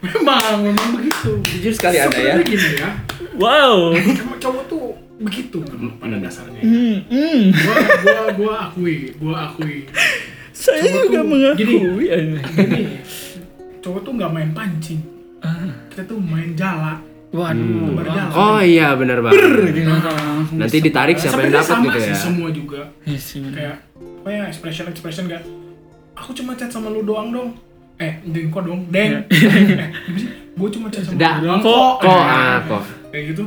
[0.03, 2.91] memang memang begitu jujur sekali ada ya gini ya
[3.37, 3.93] Wow.
[4.41, 5.65] cowok tuh begitu
[5.97, 6.61] pada dasarnya.
[6.61, 7.41] Hmm, hmm.
[7.53, 9.89] gua gua gua akui gua akui.
[10.53, 11.61] Saya Cowok juga tuh mengakui.
[11.61, 11.77] gini
[13.81, 15.01] cowok tuh nggak main pancing.
[15.41, 17.01] Ah, kita tuh main jala.
[17.27, 17.93] Waduh.
[17.93, 19.41] berjalan oh iya benar banget.
[19.69, 22.17] Jadi langsung nanti ditarik siapa yang dapat sama gitu sih ya.
[22.17, 22.81] semua juga.
[23.05, 23.53] Iya sih, bener.
[23.53, 25.43] kayak pokoknya expression expression gak
[26.17, 27.51] aku cuma chat sama lu doang dong.
[27.97, 29.25] Eh deng kok dong deng.
[29.29, 29.87] Eh gimana
[30.17, 30.29] sih?
[30.57, 32.83] Gue cuma chat sama Da, lu doang kok, kok, Eh, ah, kok.
[33.13, 33.45] kayak gitu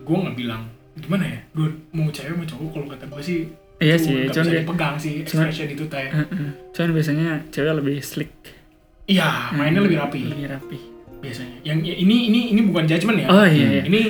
[0.00, 0.62] gue nggak bilang
[0.98, 3.40] gimana ya gue mau cewek mau cowok kalau kata gue sih
[3.78, 6.50] Iya sih, cuman bisa dipegang sih expression itu teh Heeh.
[6.68, 8.34] Cuman biasanya cewek lebih slick,
[9.06, 10.78] iya mainnya lebih rapi lebih rapi.
[11.16, 13.82] biasanya yang ya, ini ini ini bukan judgement ya Oh iya iya.
[13.84, 14.00] ini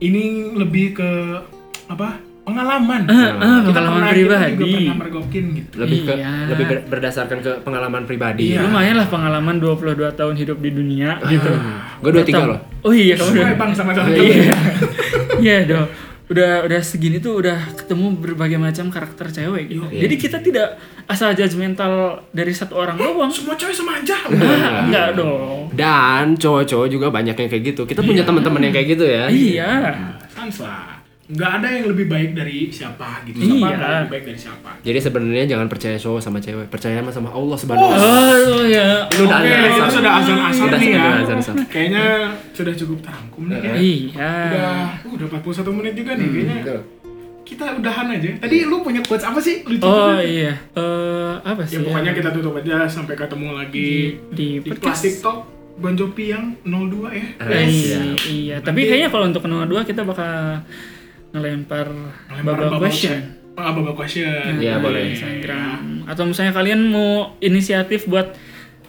[0.00, 0.22] ini
[0.54, 1.10] lebih ke
[1.86, 4.52] apa pengalaman Ah, ah, Kita pengalaman pernah- kita pribadi.
[4.58, 6.32] juga pernah mergokin gitu lebih ke Iya.
[6.46, 8.64] lebih ber- berdasarkan ke pengalaman pribadi Iya.
[8.64, 11.52] Lumayan lah pengalaman 22 tahun hidup di dunia gitu.
[12.00, 13.54] gue dua tiga loh Oh iya kamu udah.
[13.54, 14.56] Bang sama sama Iya.
[15.42, 15.88] Iya dong.
[16.24, 19.84] Udah udah segini tuh udah ketemu berbagai macam karakter cewek gitu.
[19.86, 20.00] Iya.
[20.02, 20.68] Jadi kita tidak
[21.04, 21.92] asal judgmental
[22.30, 23.28] dari satu orang doang.
[23.28, 25.68] semua cewek sama aja Ah, enggak dong.
[25.72, 29.70] dan cowok-cowok juga banyak yang kayak gitu kita punya teman-teman yang kayak gitu ya Iya.
[30.58, 31.01] lah
[31.32, 33.88] nggak ada yang lebih baik dari siapa gitu siapa Iya.
[33.98, 37.56] lebih baik dari siapa jadi sebenarnya jangan percaya cowok sama cewek percaya sama sama Allah
[37.56, 38.88] subhanahu wa taala Oh ya.
[39.08, 39.90] Itu udah Oke, azan itu asar.
[39.90, 41.04] sudah azan asar Udah, nih ya.
[41.18, 41.54] azan asar.
[41.66, 42.04] Kayaknya
[42.52, 43.72] sudah cukup terangkum nih ya.
[43.72, 44.32] Iya.
[44.46, 46.74] Udah, uh, udah 41 menit juga nih kayaknya.
[47.42, 48.30] Kita udahan aja.
[48.38, 49.60] Tadi lu punya quotes apa sih?
[49.62, 50.22] Lucu Oh juga.
[50.22, 50.52] iya.
[50.72, 51.74] Eh apa sih?
[51.74, 53.88] Ya pokoknya kita tutup aja sampai ketemu lagi
[54.30, 54.70] di, di, di.
[55.18, 55.38] Talk
[55.74, 57.26] Bon Jovi yang 02 ya.
[57.40, 58.16] Eh, Siap.
[58.28, 60.60] iya, tapi kayaknya kalau untuk nomor dua kita bakal
[61.32, 61.88] ngelempar
[62.44, 63.20] bubble question.
[63.20, 63.40] chat.
[63.52, 64.56] Ah, babak question.
[64.56, 65.12] Iya, boleh.
[65.12, 66.08] Instagram.
[66.08, 68.32] Atau misalnya kalian mau inisiatif buat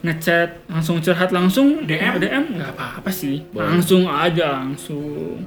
[0.04, 2.20] ngechat langsung curhat langsung DM?
[2.20, 3.44] DM nggak apa-apa sih.
[3.52, 5.44] Langsung aja langsung.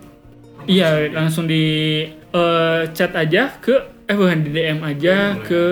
[0.68, 1.66] Iya langsung di
[2.12, 5.64] eh, chat aja ke eh bukan di DM aja ke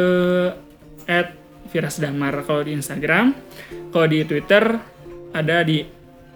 [1.06, 1.36] at
[1.70, 3.36] Virasdamar kalau di Instagram
[3.92, 4.80] kalau di Twitter
[5.36, 5.84] ada di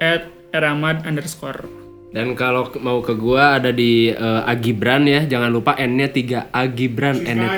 [0.04, 1.79] at eramad underscore
[2.10, 7.22] dan kalau mau ke gua ada di eh, Agibran ya jangan lupa N-nya 3 Agibran
[7.22, 7.50] N-nya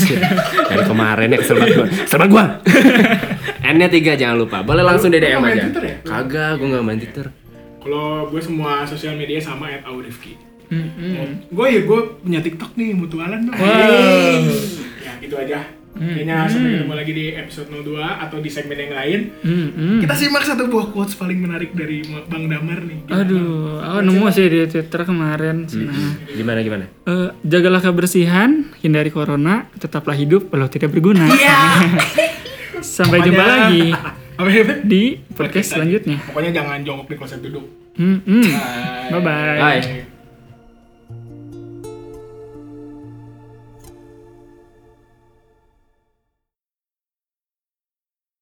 [0.00, 2.44] 3 dari kemarin ya kesel banget gua kesel banget gua
[3.76, 5.96] N-nya 3 jangan lupa boleh langsung di DM aja ya?
[6.00, 7.28] kagak gua nggak main Twitter
[7.84, 10.40] Kalau gue semua sosial media sama at Aurifki.
[10.72, 11.52] Mm-mm.
[11.52, 13.60] Gue ya gue punya TikTok nih mutualan dong.
[13.60, 14.40] Wow.
[15.04, 15.68] Ya gitu aja.
[15.94, 19.20] Kayaknya sampai ketemu lagi di episode 02 atau di segmen yang lain.
[19.40, 20.02] Mm-mm.
[20.02, 22.98] Kita simak satu buah quotes paling menarik dari Bang Damar nih.
[23.06, 23.22] Gimana?
[23.22, 25.56] Aduh, aku nemu sih di Twitter kemarin.
[25.64, 26.84] Nah, Gimana gimana?
[27.06, 31.30] eh, jagalah kebersihan, hindari corona, tetaplah hidup walau tidak berguna.
[32.84, 33.94] Sampai jumpa lagi
[34.90, 36.18] di podcast selanjutnya.
[36.26, 37.64] Pokoknya jangan jongkok di kloset duduk.
[37.94, 38.42] Mm-mm.
[38.42, 39.10] Bye.
[39.14, 39.58] Bye-bye.
[39.62, 40.13] Bye.